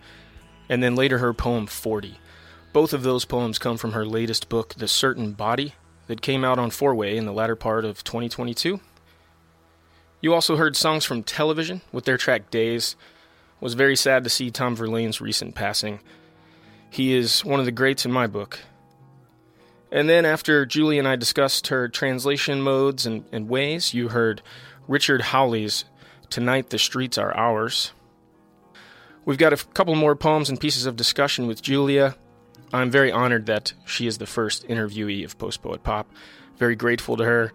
and 0.70 0.82
then 0.82 0.95
later 0.95 1.18
her 1.18 1.34
poem 1.34 1.68
40. 1.68 2.18
Both 2.72 2.93
of 2.93 3.03
those 3.03 3.26
poems 3.26 3.59
come 3.59 3.76
from 3.76 3.91
her 3.91 4.05
latest 4.05 4.47
book, 4.47 4.76
The 4.76 4.88
Certain 4.88 5.34
Body, 5.34 5.76
that 6.07 6.22
came 6.22 6.45
out 6.45 6.57
on 6.57 6.72
Four 6.72 6.95
Way 6.95 7.18
in 7.18 7.26
the 7.26 7.34
latter 7.34 7.57
part 7.57 7.84
of 7.84 8.05
2022. 8.05 8.80
You 10.22 10.34
also 10.34 10.55
heard 10.55 10.78
songs 10.78 11.03
from 11.03 11.24
television 11.24 11.82
with 11.91 12.05
their 12.05 12.18
track 12.18 12.49
Days. 12.49 12.95
It 13.59 13.64
was 13.64 13.74
very 13.74 13.97
sad 13.97 14.24
to 14.24 14.30
see 14.30 14.49
Tom 14.49 14.78
Verlaine's 14.78 15.20
recent 15.20 15.55
passing. 15.55 15.99
He 16.89 17.14
is 17.14 17.43
one 17.43 17.59
of 17.59 17.66
the 17.66 17.72
greats 17.72 18.05
in 18.05 18.12
my 18.14 18.28
book. 18.28 18.59
And 19.91 20.09
then 20.09 20.25
after 20.25 20.65
Julie 20.65 20.99
and 20.99 21.07
I 21.07 21.15
discussed 21.17 21.67
her 21.67 21.89
translation 21.89 22.61
modes 22.61 23.05
and, 23.05 23.25
and 23.31 23.49
ways, 23.49 23.93
you 23.93 24.09
heard 24.09 24.41
Richard 24.87 25.21
Hawley's 25.21 25.85
Tonight 26.29 26.69
the 26.69 26.79
Streets 26.79 27.17
Are 27.17 27.35
Ours. 27.35 27.91
We've 29.25 29.37
got 29.37 29.53
a 29.53 29.57
couple 29.57 29.95
more 29.95 30.15
poems 30.15 30.49
and 30.49 30.59
pieces 30.59 30.85
of 30.85 30.95
discussion 30.95 31.45
with 31.45 31.61
Julia. 31.61 32.15
I'm 32.73 32.89
very 32.89 33.11
honored 33.11 33.47
that 33.47 33.73
she 33.85 34.07
is 34.07 34.17
the 34.17 34.25
first 34.25 34.67
interviewee 34.67 35.25
of 35.25 35.37
Post 35.37 35.61
Poet 35.61 35.83
Pop. 35.83 36.09
Very 36.57 36.75
grateful 36.75 37.17
to 37.17 37.25
her. 37.25 37.51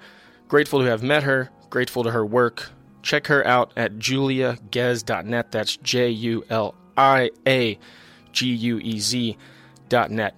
Grateful 0.47 0.80
to 0.80 0.84
have 0.87 1.03
met 1.03 1.22
her. 1.22 1.51
Grateful 1.70 2.05
to 2.05 2.11
her 2.11 2.24
work. 2.24 2.70
Check 3.03 3.28
her 3.28 3.45
out 3.47 3.72
at 3.76 3.95
juliaguez.net. 3.95 5.53
That's 5.53 5.76
J 5.78 6.11
U 6.11 6.45
L 6.51 6.74
I 6.97 7.30
A 7.47 7.78
G 8.32 8.49
U 8.49 8.78
E 8.78 9.01
Z.net. 9.01 10.34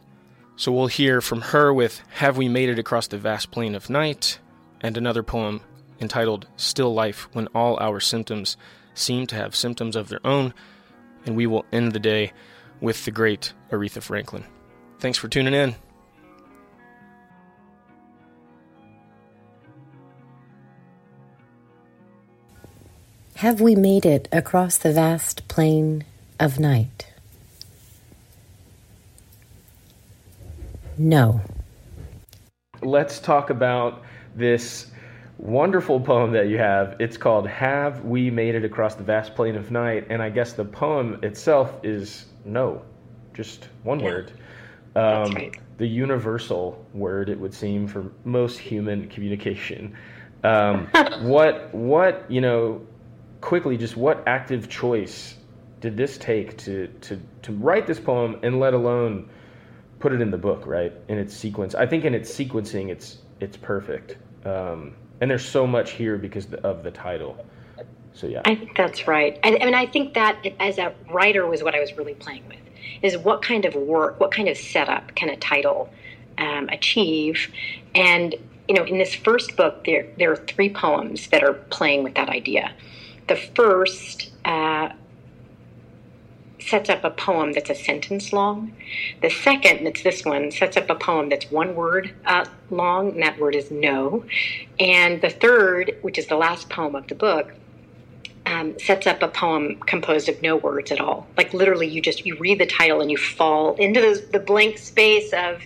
So 0.58 0.72
we'll 0.72 0.88
hear 0.88 1.20
from 1.20 1.40
her 1.40 1.72
with 1.72 2.02
Have 2.14 2.36
We 2.36 2.48
Made 2.48 2.68
It 2.68 2.80
Across 2.80 3.06
the 3.06 3.16
Vast 3.16 3.52
Plain 3.52 3.76
of 3.76 3.88
Night 3.88 4.40
and 4.80 4.96
another 4.96 5.22
poem 5.22 5.60
entitled 6.00 6.48
Still 6.56 6.92
Life 6.92 7.28
When 7.32 7.46
All 7.54 7.78
Our 7.78 8.00
Symptoms 8.00 8.56
Seem 8.92 9.28
to 9.28 9.36
Have 9.36 9.54
Symptoms 9.54 9.94
of 9.94 10.08
Their 10.08 10.18
Own. 10.26 10.52
And 11.24 11.36
we 11.36 11.46
will 11.46 11.64
end 11.72 11.92
the 11.92 12.00
day 12.00 12.32
with 12.80 13.04
the 13.04 13.12
great 13.12 13.52
Aretha 13.70 14.02
Franklin. 14.02 14.42
Thanks 14.98 15.16
for 15.16 15.28
tuning 15.28 15.54
in. 15.54 15.76
Have 23.36 23.60
we 23.60 23.76
made 23.76 24.04
it 24.04 24.28
across 24.32 24.76
the 24.76 24.92
vast 24.92 25.46
plain 25.46 26.04
of 26.40 26.58
night? 26.58 27.07
No. 30.98 31.40
Let's 32.82 33.20
talk 33.20 33.50
about 33.50 34.02
this 34.34 34.90
wonderful 35.38 36.00
poem 36.00 36.32
that 36.32 36.48
you 36.48 36.58
have. 36.58 36.96
It's 36.98 37.16
called 37.16 37.46
Have 37.46 38.04
We 38.04 38.30
Made 38.30 38.54
It 38.56 38.64
Across 38.64 38.96
the 38.96 39.04
Vast 39.04 39.34
Plain 39.34 39.56
of 39.56 39.70
Night? 39.70 40.06
And 40.10 40.20
I 40.20 40.30
guess 40.30 40.52
the 40.52 40.64
poem 40.64 41.18
itself 41.22 41.72
is 41.84 42.26
no, 42.44 42.82
just 43.34 43.68
one 43.84 44.00
Yeah. 44.00 44.06
word. 44.06 44.32
Um, 44.96 45.32
right. 45.34 45.56
The 45.78 45.86
universal 45.86 46.84
word, 46.92 47.28
it 47.28 47.38
would 47.38 47.54
seem, 47.54 47.86
for 47.86 48.10
most 48.24 48.58
human 48.58 49.08
communication. 49.08 49.94
Um, 50.42 50.86
what, 51.20 51.72
what, 51.72 52.24
you 52.28 52.40
know, 52.40 52.84
quickly, 53.40 53.76
just 53.76 53.96
what 53.96 54.24
active 54.26 54.68
choice 54.68 55.36
did 55.80 55.96
this 55.96 56.18
take 56.18 56.56
to, 56.58 56.88
to, 57.02 57.20
to 57.42 57.52
write 57.52 57.86
this 57.86 58.00
poem 58.00 58.40
and 58.42 58.58
let 58.58 58.74
alone 58.74 59.28
put 60.00 60.12
it 60.12 60.20
in 60.20 60.30
the 60.30 60.38
book, 60.38 60.66
right? 60.66 60.92
In 61.08 61.18
its 61.18 61.34
sequence. 61.34 61.74
I 61.74 61.86
think 61.86 62.04
in 62.04 62.14
its 62.14 62.30
sequencing, 62.30 62.88
it's, 62.88 63.18
it's 63.40 63.56
perfect. 63.56 64.16
Um, 64.46 64.94
and 65.20 65.30
there's 65.30 65.46
so 65.46 65.66
much 65.66 65.92
here 65.92 66.16
because 66.16 66.52
of 66.62 66.82
the 66.82 66.90
title. 66.90 67.44
So 68.14 68.26
yeah. 68.26 68.42
I 68.44 68.54
think 68.54 68.76
that's 68.76 69.06
right. 69.06 69.38
I, 69.44 69.58
I 69.60 69.64
mean, 69.64 69.74
I 69.74 69.86
think 69.86 70.14
that 70.14 70.44
as 70.58 70.78
a 70.78 70.92
writer 71.10 71.46
was 71.46 71.62
what 71.62 71.74
I 71.74 71.80
was 71.80 71.96
really 71.96 72.14
playing 72.14 72.46
with 72.48 72.58
is 73.02 73.16
what 73.16 73.42
kind 73.42 73.64
of 73.64 73.74
work, 73.74 74.18
what 74.18 74.32
kind 74.32 74.48
of 74.48 74.56
setup 74.56 75.14
can 75.14 75.28
a 75.28 75.36
title 75.36 75.88
um, 76.38 76.68
achieve? 76.68 77.48
And 77.94 78.34
you 78.68 78.74
know, 78.74 78.84
in 78.84 78.98
this 78.98 79.14
first 79.14 79.56
book, 79.56 79.84
there 79.84 80.06
there 80.18 80.32
are 80.32 80.36
three 80.36 80.68
poems 80.68 81.28
that 81.28 81.42
are 81.42 81.54
playing 81.54 82.02
with 82.02 82.14
that 82.16 82.28
idea. 82.28 82.72
The 83.28 83.36
first 83.36 84.30
uh, 84.44 84.90
sets 86.60 86.90
up 86.90 87.04
a 87.04 87.10
poem 87.10 87.52
that's 87.52 87.70
a 87.70 87.74
sentence 87.74 88.32
long. 88.32 88.72
The 89.22 89.30
second, 89.30 89.78
and 89.78 89.88
it's 89.88 90.02
this 90.02 90.24
one, 90.24 90.50
sets 90.50 90.76
up 90.76 90.90
a 90.90 90.94
poem 90.94 91.28
that's 91.28 91.50
one 91.50 91.74
word 91.74 92.14
uh, 92.26 92.46
long, 92.70 93.12
and 93.12 93.22
that 93.22 93.38
word 93.38 93.54
is 93.54 93.70
no. 93.70 94.24
And 94.78 95.20
the 95.20 95.30
third, 95.30 95.96
which 96.02 96.18
is 96.18 96.26
the 96.26 96.36
last 96.36 96.68
poem 96.68 96.94
of 96.94 97.06
the 97.08 97.14
book, 97.14 97.52
um, 98.46 98.78
sets 98.78 99.06
up 99.06 99.22
a 99.22 99.28
poem 99.28 99.76
composed 99.86 100.28
of 100.28 100.40
no 100.42 100.56
words 100.56 100.90
at 100.90 101.00
all. 101.00 101.26
Like 101.36 101.52
literally, 101.52 101.86
you 101.86 102.00
just 102.00 102.24
you 102.24 102.36
read 102.38 102.58
the 102.58 102.66
title 102.66 103.00
and 103.00 103.10
you 103.10 103.16
fall 103.16 103.74
into 103.76 104.00
the, 104.00 104.26
the 104.32 104.40
blank 104.40 104.78
space 104.78 105.32
of 105.32 105.62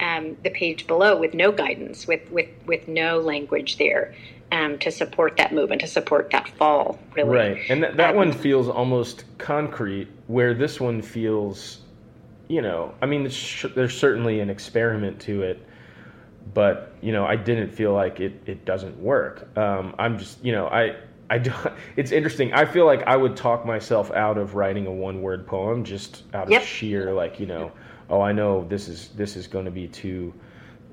um, 0.00 0.36
the 0.42 0.50
page 0.50 0.86
below 0.86 1.18
with 1.18 1.34
no 1.34 1.52
guidance, 1.52 2.06
with 2.06 2.28
with 2.30 2.48
with 2.66 2.88
no 2.88 3.20
language 3.20 3.78
there 3.78 4.14
um, 4.52 4.78
to 4.78 4.90
support 4.90 5.36
that 5.36 5.52
movement, 5.52 5.80
to 5.82 5.86
support 5.86 6.30
that 6.30 6.48
fall. 6.48 6.98
Really, 7.14 7.30
Right. 7.30 7.58
And 7.68 7.82
that, 7.82 7.96
that 7.96 8.10
Um, 8.10 8.16
one 8.16 8.32
feels 8.32 8.68
almost 8.68 9.24
concrete, 9.38 10.08
where 10.26 10.54
this 10.54 10.80
one 10.80 11.02
feels, 11.02 11.80
you 12.48 12.62
know, 12.62 12.94
I 13.02 13.06
mean, 13.06 13.22
there's, 13.22 13.66
there's 13.74 13.98
certainly 13.98 14.40
an 14.40 14.50
experiment 14.50 15.20
to 15.22 15.42
it, 15.42 15.66
but, 16.52 16.94
you 17.00 17.12
know, 17.12 17.24
I 17.24 17.36
didn't 17.36 17.70
feel 17.70 17.92
like 17.92 18.20
it, 18.20 18.42
it 18.46 18.64
doesn't 18.64 18.98
work. 18.98 19.56
Um, 19.56 19.94
I'm 19.98 20.18
just, 20.18 20.42
you 20.44 20.52
know, 20.52 20.66
I. 20.68 20.96
I 21.30 21.38
don't, 21.38 21.72
it's 21.96 22.12
interesting. 22.12 22.52
I 22.52 22.66
feel 22.66 22.84
like 22.84 23.02
I 23.06 23.16
would 23.16 23.34
talk 23.34 23.64
myself 23.64 24.10
out 24.12 24.36
of 24.36 24.56
writing 24.56 24.86
a 24.86 24.92
one-word 24.92 25.46
poem 25.46 25.82
just 25.82 26.22
out 26.34 26.52
of 26.52 26.62
sheer, 26.62 27.14
like 27.14 27.40
you 27.40 27.46
know, 27.46 27.72
oh, 28.10 28.20
I 28.20 28.32
know 28.32 28.64
this 28.68 28.88
is 28.88 29.08
this 29.16 29.34
is 29.34 29.46
going 29.46 29.64
to 29.64 29.70
be 29.70 29.88
too, 29.88 30.34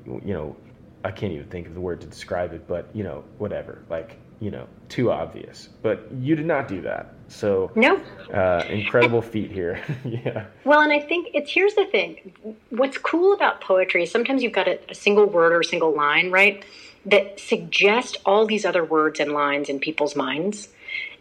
you 0.05 0.33
know, 0.33 0.55
I 1.03 1.11
can't 1.11 1.33
even 1.33 1.47
think 1.47 1.67
of 1.67 1.73
the 1.73 1.81
word 1.81 2.01
to 2.01 2.07
describe 2.07 2.53
it, 2.53 2.67
but 2.67 2.89
you 2.93 3.03
know, 3.03 3.23
whatever, 3.37 3.83
like 3.89 4.17
you 4.39 4.51
know, 4.51 4.67
too 4.89 5.11
obvious. 5.11 5.69
But 5.81 6.07
you 6.19 6.35
did 6.35 6.45
not 6.45 6.67
do 6.67 6.81
that, 6.81 7.13
so 7.31 7.71
No. 7.75 7.99
uh, 8.33 8.65
incredible 8.69 9.21
feat 9.21 9.51
here. 9.51 9.81
yeah, 10.05 10.45
Well, 10.63 10.81
and 10.81 10.91
I 10.91 10.99
think 10.99 11.29
it's 11.33 11.51
here's 11.51 11.73
the 11.75 11.85
thing. 11.85 12.33
What's 12.69 12.97
cool 12.97 13.33
about 13.33 13.61
poetry 13.61 14.03
is 14.03 14.11
sometimes 14.11 14.43
you've 14.43 14.53
got 14.53 14.67
a, 14.67 14.79
a 14.89 14.95
single 14.95 15.25
word 15.25 15.53
or 15.53 15.61
a 15.61 15.65
single 15.65 15.95
line, 15.95 16.31
right, 16.31 16.63
that 17.05 17.39
suggest 17.39 18.17
all 18.25 18.45
these 18.45 18.65
other 18.65 18.83
words 18.83 19.19
and 19.19 19.31
lines 19.31 19.69
in 19.69 19.79
people's 19.79 20.15
minds. 20.15 20.69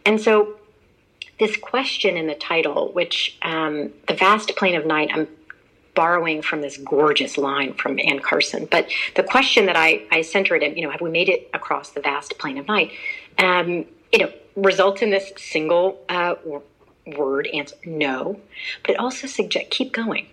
And 0.05 0.19
so, 0.19 0.55
this 1.39 1.57
question 1.57 2.17
in 2.17 2.27
the 2.27 2.35
title, 2.35 2.91
which 2.93 3.37
um, 3.41 3.91
the 4.07 4.13
vast 4.13 4.55
plain 4.55 4.75
of 4.75 4.85
night, 4.85 5.09
I'm 5.11 5.27
borrowing 5.95 6.41
from 6.41 6.61
this 6.61 6.77
gorgeous 6.77 7.37
line 7.37 7.73
from 7.73 7.99
Anne 7.99 8.19
Carson. 8.19 8.67
But 8.69 8.89
the 9.15 9.23
question 9.23 9.65
that 9.65 9.75
I, 9.75 10.03
I 10.11 10.21
centered 10.21 10.61
in, 10.63 10.75
you 10.77 10.83
know, 10.83 10.91
have 10.91 11.01
we 11.01 11.09
made 11.09 11.29
it 11.29 11.49
across 11.53 11.91
the 11.91 11.99
vast 11.99 12.37
plain 12.37 12.57
of 12.57 12.67
night? 12.67 12.91
Um, 13.39 13.85
you 14.13 14.19
know, 14.19 14.31
results 14.55 15.01
in 15.01 15.09
this 15.09 15.31
single 15.37 15.99
uh, 16.09 16.35
word 17.05 17.47
answer, 17.47 17.75
no. 17.85 18.39
But 18.83 18.91
it 18.91 18.97
also 18.99 19.27
suggests 19.27 19.69
keep 19.71 19.93
going. 19.93 20.27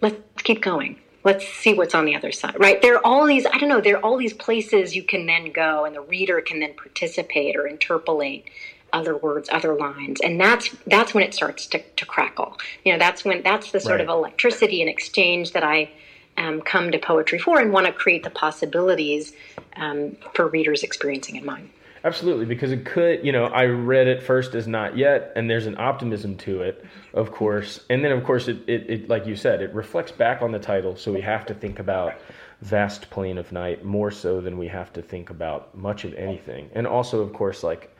Let's 0.00 0.16
keep 0.42 0.62
going. 0.62 0.98
Let's 1.24 1.46
see 1.46 1.74
what's 1.74 1.94
on 1.94 2.04
the 2.04 2.16
other 2.16 2.32
side, 2.32 2.58
right? 2.58 2.82
There 2.82 2.96
are 2.96 3.06
all 3.06 3.26
these, 3.26 3.46
I 3.46 3.56
don't 3.58 3.68
know, 3.68 3.80
there 3.80 3.96
are 3.96 4.04
all 4.04 4.16
these 4.16 4.32
places 4.32 4.96
you 4.96 5.04
can 5.04 5.26
then 5.26 5.52
go, 5.52 5.84
and 5.84 5.94
the 5.94 6.00
reader 6.00 6.40
can 6.40 6.58
then 6.58 6.74
participate 6.74 7.56
or 7.56 7.68
interpolate 7.68 8.50
other 8.92 9.16
words, 9.16 9.48
other 9.52 9.74
lines, 9.74 10.20
and 10.20 10.38
that's 10.40 10.68
that's 10.86 11.14
when 11.14 11.24
it 11.24 11.32
starts 11.32 11.66
to, 11.66 11.82
to 11.96 12.04
crackle. 12.04 12.58
You 12.84 12.92
know, 12.92 12.98
that's 12.98 13.24
when 13.24 13.42
that's 13.42 13.70
the 13.72 13.80
sort 13.80 13.92
Right. 14.00 14.00
of 14.02 14.08
electricity 14.08 14.80
and 14.82 14.90
exchange 14.90 15.52
that 15.52 15.62
I 15.64 15.90
um, 16.36 16.60
come 16.60 16.90
to 16.92 16.98
poetry 16.98 17.38
for, 17.38 17.60
and 17.60 17.72
want 17.72 17.86
to 17.86 17.92
create 17.92 18.22
the 18.24 18.30
possibilities 18.30 19.32
um, 19.76 20.16
for 20.34 20.46
readers 20.48 20.82
experiencing 20.82 21.36
in 21.36 21.44
mind. 21.46 21.70
Absolutely. 22.04 22.44
Because 22.44 22.72
it 22.72 22.84
could, 22.84 23.24
you 23.24 23.32
know, 23.32 23.46
I 23.46 23.64
read 23.64 24.06
it 24.06 24.22
first 24.22 24.54
as 24.54 24.66
not 24.66 24.96
yet, 24.96 25.32
and 25.36 25.48
there's 25.48 25.66
an 25.66 25.78
optimism 25.78 26.36
to 26.38 26.62
it, 26.62 26.84
of 27.14 27.32
course, 27.32 27.84
and 27.90 28.04
then 28.04 28.12
of 28.12 28.24
course 28.24 28.48
it, 28.48 28.58
it, 28.66 28.90
it 28.90 29.08
like 29.08 29.26
you 29.26 29.36
said, 29.36 29.62
it 29.62 29.72
reflects 29.74 30.12
back 30.12 30.42
on 30.42 30.52
the 30.52 30.58
title, 30.58 30.96
so 30.96 31.12
we 31.12 31.20
have 31.20 31.46
to 31.46 31.54
think 31.54 31.78
about 31.78 32.14
vast 32.60 33.10
plain 33.10 33.38
of 33.38 33.50
night 33.50 33.84
more 33.84 34.10
so 34.10 34.40
than 34.40 34.56
we 34.56 34.68
have 34.68 34.92
to 34.92 35.02
think 35.02 35.30
about 35.30 35.76
much 35.76 36.04
of 36.04 36.14
anything, 36.14 36.70
and 36.74 36.86
also 36.86 37.20
of 37.20 37.32
course 37.32 37.62
like 37.62 37.94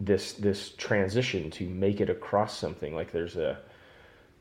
this 0.00 0.34
this 0.34 0.70
transition 0.70 1.50
to 1.50 1.68
make 1.68 2.00
it 2.00 2.10
across 2.10 2.58
something 2.58 2.94
like 2.94 3.12
there's 3.12 3.36
a 3.36 3.58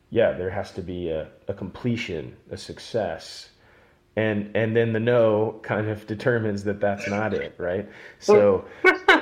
yeah 0.10 0.32
there 0.32 0.50
has 0.50 0.72
to 0.72 0.82
be 0.82 1.10
a, 1.10 1.28
a 1.48 1.54
completion 1.54 2.36
a 2.50 2.58
success 2.58 3.50
and 4.16 4.56
and 4.56 4.76
then 4.76 4.94
the 4.94 5.00
no 5.00 5.60
kind 5.64 5.90
of 5.90 6.06
determines 6.08 6.64
that 6.64 6.80
that's 6.80 7.08
not 7.08 7.34
it 7.34 7.56
right 7.58 7.90
so 8.20 8.66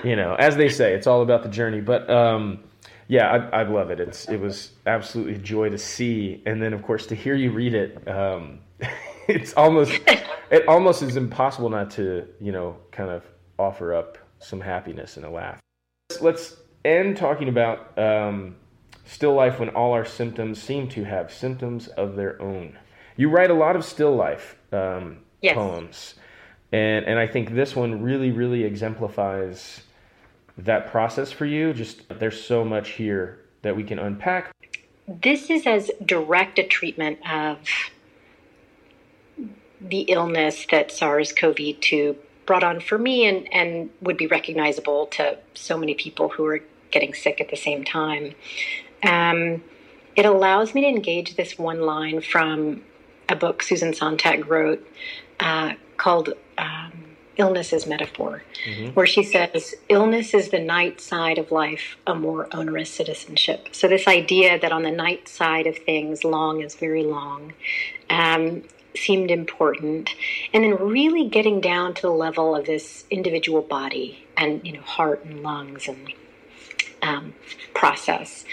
you 0.03 0.15
know 0.15 0.35
as 0.35 0.55
they 0.57 0.69
say 0.69 0.93
it's 0.93 1.07
all 1.07 1.21
about 1.21 1.43
the 1.43 1.49
journey 1.49 1.81
but 1.81 2.09
um 2.09 2.59
yeah 3.07 3.49
i, 3.53 3.61
I 3.61 3.63
love 3.63 3.89
it 3.89 3.99
it's 3.99 4.27
it 4.27 4.37
was 4.37 4.71
absolutely 4.85 5.35
a 5.35 5.39
joy 5.39 5.69
to 5.69 5.77
see 5.77 6.41
and 6.45 6.61
then 6.61 6.73
of 6.73 6.83
course 6.83 7.05
to 7.07 7.15
hear 7.15 7.35
you 7.35 7.51
read 7.51 7.73
it 7.73 8.07
um 8.07 8.59
it's 9.27 9.53
almost 9.53 9.93
it 10.49 10.67
almost 10.67 11.01
is 11.01 11.15
impossible 11.15 11.69
not 11.69 11.91
to 11.91 12.27
you 12.39 12.51
know 12.51 12.77
kind 12.91 13.09
of 13.09 13.23
offer 13.57 13.93
up 13.93 14.17
some 14.39 14.59
happiness 14.59 15.17
and 15.17 15.25
a 15.25 15.29
laugh. 15.29 15.59
Let's 16.19 16.57
end 16.83 17.17
talking 17.17 17.47
about 17.47 17.97
um, 17.97 18.55
still 19.05 19.33
life 19.33 19.59
when 19.59 19.69
all 19.69 19.93
our 19.93 20.05
symptoms 20.05 20.61
seem 20.61 20.89
to 20.89 21.03
have 21.03 21.31
symptoms 21.31 21.87
of 21.87 22.15
their 22.15 22.41
own. 22.41 22.77
You 23.21 23.29
write 23.29 23.51
a 23.51 23.53
lot 23.53 23.75
of 23.75 23.85
still 23.85 24.15
life 24.15 24.55
um, 24.73 25.19
Yes. 25.43 25.53
poems, 25.53 26.15
and 26.71 27.05
and 27.05 27.19
I 27.19 27.27
think 27.27 27.53
this 27.53 27.75
one 27.75 28.01
really 28.01 28.31
really 28.31 28.63
exemplifies 28.63 29.81
that 30.57 30.89
process 30.89 31.31
for 31.31 31.45
you. 31.45 31.71
Just 31.71 32.01
there's 32.09 32.43
so 32.43 32.65
much 32.65 32.93
here 32.93 33.37
that 33.61 33.75
we 33.75 33.83
can 33.83 33.99
unpack. 33.99 34.51
This 35.07 35.51
is 35.51 35.67
as 35.67 35.91
direct 36.03 36.57
a 36.57 36.63
treatment 36.63 37.19
of 37.29 37.59
the 39.79 40.01
illness 40.01 40.65
that 40.71 40.91
SARS 40.91 41.31
CoV 41.31 41.79
2 41.79 42.15
brought 42.47 42.63
on 42.63 42.79
for 42.79 42.97
me 42.97 43.27
and, 43.27 43.53
and 43.53 43.91
would 44.01 44.17
be 44.17 44.25
recognizable 44.25 45.05
to 45.17 45.37
so 45.53 45.77
many 45.77 45.93
people 45.93 46.29
who 46.29 46.45
are 46.45 46.61
getting 46.89 47.13
sick 47.13 47.39
at 47.39 47.51
the 47.51 47.55
same 47.55 47.83
time. 47.83 48.33
Um, 49.03 49.63
it 50.15 50.25
allows 50.25 50.73
me 50.73 50.81
to 50.81 50.87
engage 50.87 51.35
this 51.35 51.59
one 51.59 51.81
line 51.81 52.21
from 52.21 52.81
a 53.31 53.35
book 53.35 53.63
Susan 53.63 53.93
Sontag 53.93 54.47
wrote 54.47 54.85
uh, 55.39 55.73
called 55.97 56.33
um, 56.57 56.91
Illness 57.37 57.73
as 57.73 57.87
Metaphor, 57.87 58.43
where 58.93 59.07
she 59.07 59.23
says, 59.23 59.73
Illness 59.89 60.33
is 60.33 60.49
the 60.49 60.59
night 60.59 60.99
side 60.99 61.37
of 61.37 61.51
life, 61.51 61.97
a 62.05 62.13
more 62.13 62.47
onerous 62.51 62.91
citizenship. 62.91 63.69
So, 63.71 63.87
this 63.87 64.07
idea 64.07 64.59
that 64.59 64.71
on 64.71 64.83
the 64.83 64.91
night 64.91 65.27
side 65.27 65.65
of 65.65 65.77
things, 65.77 66.23
long 66.23 66.61
is 66.61 66.75
very 66.75 67.03
long, 67.03 67.53
um, 68.09 68.63
seemed 68.95 69.31
important. 69.31 70.09
And 70.53 70.63
then 70.63 70.75
really 70.75 71.29
getting 71.29 71.61
down 71.61 71.93
to 71.95 72.01
the 72.01 72.11
level 72.11 72.55
of 72.55 72.65
this 72.65 73.05
individual 73.09 73.61
body 73.61 74.27
and, 74.35 74.65
you 74.67 74.73
know, 74.73 74.81
heart 74.81 75.23
and 75.23 75.41
lungs 75.41 75.87
and 75.87 76.13
um, 77.01 77.33
process. 77.73 78.43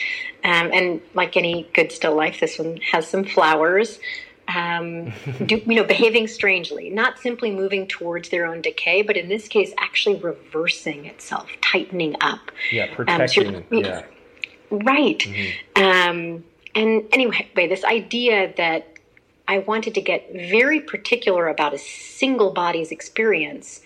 Um, 0.44 0.70
and 0.72 1.00
like 1.14 1.36
any 1.36 1.68
good 1.74 1.90
still 1.90 2.14
life, 2.14 2.40
this 2.40 2.58
one 2.58 2.78
has 2.92 3.08
some 3.08 3.24
flowers. 3.24 3.98
Um, 4.54 5.12
do, 5.46 5.56
you 5.66 5.74
know, 5.74 5.84
behaving 5.84 6.26
strangely, 6.28 6.90
not 6.90 7.18
simply 7.18 7.50
moving 7.50 7.86
towards 7.86 8.30
their 8.30 8.46
own 8.46 8.62
decay, 8.62 9.02
but 9.02 9.16
in 9.16 9.28
this 9.28 9.46
case, 9.48 9.72
actually 9.78 10.16
reversing 10.16 11.04
itself, 11.04 11.50
tightening 11.60 12.16
up. 12.20 12.50
Yeah, 12.72 12.84
Um, 12.84 12.88
so- 13.28 13.42
protecting. 13.42 13.64
yeah. 13.70 14.02
Right. 14.70 15.26
Um, 15.76 16.44
and 16.74 17.04
anyway, 17.12 17.48
this 17.54 17.84
idea 17.84 18.52
that 18.56 18.98
I 19.46 19.60
wanted 19.60 19.94
to 19.94 20.02
get 20.02 20.30
very 20.32 20.80
particular 20.80 21.48
about 21.48 21.72
a 21.72 21.78
single 21.78 22.52
body's 22.52 22.90
experience, 22.90 23.80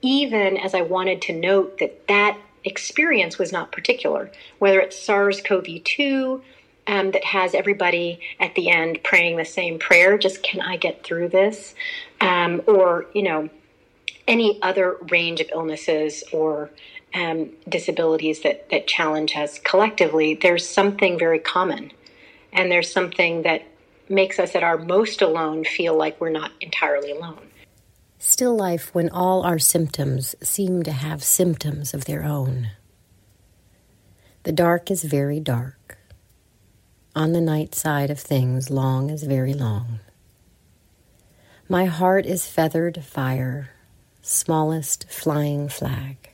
even 0.00 0.56
as 0.56 0.74
I 0.74 0.82
wanted 0.82 1.20
to 1.22 1.32
note 1.32 1.78
that 1.78 2.06
that 2.06 2.38
experience 2.64 3.36
was 3.38 3.50
not 3.52 3.72
particular, 3.72 4.30
whether 4.60 4.78
it's 4.80 4.96
SARS 4.96 5.40
CoV 5.40 5.82
2. 5.82 6.40
Um, 6.88 7.10
that 7.10 7.22
has 7.22 7.54
everybody 7.54 8.18
at 8.40 8.54
the 8.54 8.70
end 8.70 9.00
praying 9.04 9.36
the 9.36 9.44
same 9.44 9.78
prayer, 9.78 10.16
just 10.16 10.42
can 10.42 10.62
I 10.62 10.78
get 10.78 11.04
through 11.04 11.28
this? 11.28 11.74
Um, 12.18 12.62
or, 12.66 13.04
you 13.14 13.22
know, 13.22 13.50
any 14.26 14.58
other 14.62 14.96
range 15.10 15.40
of 15.40 15.50
illnesses 15.52 16.24
or 16.32 16.70
um, 17.14 17.50
disabilities 17.68 18.40
that, 18.40 18.70
that 18.70 18.86
challenge 18.86 19.36
us 19.36 19.58
collectively, 19.58 20.38
there's 20.40 20.66
something 20.66 21.18
very 21.18 21.38
common. 21.38 21.92
And 22.54 22.72
there's 22.72 22.90
something 22.90 23.42
that 23.42 23.64
makes 24.08 24.38
us 24.38 24.54
at 24.54 24.62
our 24.62 24.78
most 24.78 25.20
alone 25.20 25.64
feel 25.64 25.94
like 25.94 26.18
we're 26.18 26.30
not 26.30 26.52
entirely 26.62 27.10
alone. 27.12 27.48
Still 28.18 28.56
life 28.56 28.94
when 28.94 29.10
all 29.10 29.42
our 29.42 29.58
symptoms 29.58 30.34
seem 30.42 30.82
to 30.84 30.92
have 30.92 31.22
symptoms 31.22 31.92
of 31.92 32.06
their 32.06 32.24
own. 32.24 32.70
The 34.44 34.52
dark 34.52 34.90
is 34.90 35.04
very 35.04 35.38
dark. 35.38 35.97
On 37.18 37.32
the 37.32 37.40
night 37.40 37.74
side 37.74 38.10
of 38.10 38.20
things, 38.20 38.70
long 38.70 39.10
is 39.10 39.24
very 39.24 39.52
long. 39.52 39.98
My 41.68 41.86
heart 41.86 42.24
is 42.24 42.46
feathered 42.46 43.02
fire, 43.02 43.70
smallest 44.22 45.10
flying 45.10 45.68
flag. 45.68 46.30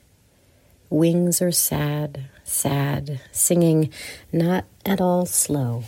Wings 0.91 1.41
are 1.41 1.51
sad, 1.51 2.27
sad, 2.45 3.19
singing 3.33 3.95
not 4.31 4.67
at 4.85 5.01
all 5.01 5.25
slow. 5.25 5.85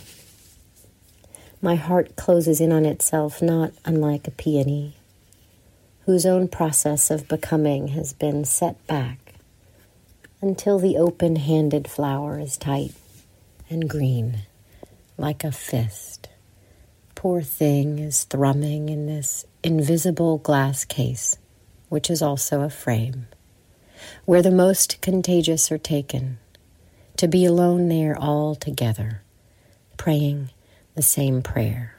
My 1.61 1.75
heart 1.75 2.15
closes 2.15 2.59
in 2.59 2.71
on 2.71 2.83
itself, 2.83 3.39
not 3.39 3.73
unlike 3.85 4.27
a 4.27 4.31
peony 4.31 4.95
whose 6.07 6.25
own 6.25 6.47
process 6.47 7.11
of 7.11 7.27
becoming 7.27 7.89
has 7.89 8.13
been 8.13 8.43
set 8.45 8.87
back 8.87 9.35
until 10.41 10.79
the 10.79 10.97
open 10.97 11.35
handed 11.35 11.87
flower 11.87 12.39
is 12.39 12.57
tight 12.57 12.95
and 13.69 13.87
green, 13.87 14.39
like 15.17 15.43
a 15.43 15.51
fist. 15.51 16.29
Poor 17.15 17.41
thing 17.41 17.99
is 17.99 18.23
thrumming 18.25 18.89
in 18.89 19.07
this 19.07 19.45
invisible 19.63 20.37
glass 20.37 20.85
case, 20.85 21.37
which 21.89 22.09
is 22.09 22.21
also 22.21 22.61
a 22.61 22.69
frame, 22.69 23.25
where 24.25 24.43
the 24.43 24.51
most 24.51 25.01
contagious 25.01 25.71
are 25.71 25.79
taken, 25.79 26.37
to 27.17 27.27
be 27.27 27.45
alone 27.45 27.89
there 27.89 28.17
all 28.17 28.53
together, 28.53 29.23
praying 29.97 30.51
the 30.95 31.01
same 31.01 31.41
prayer. 31.41 31.96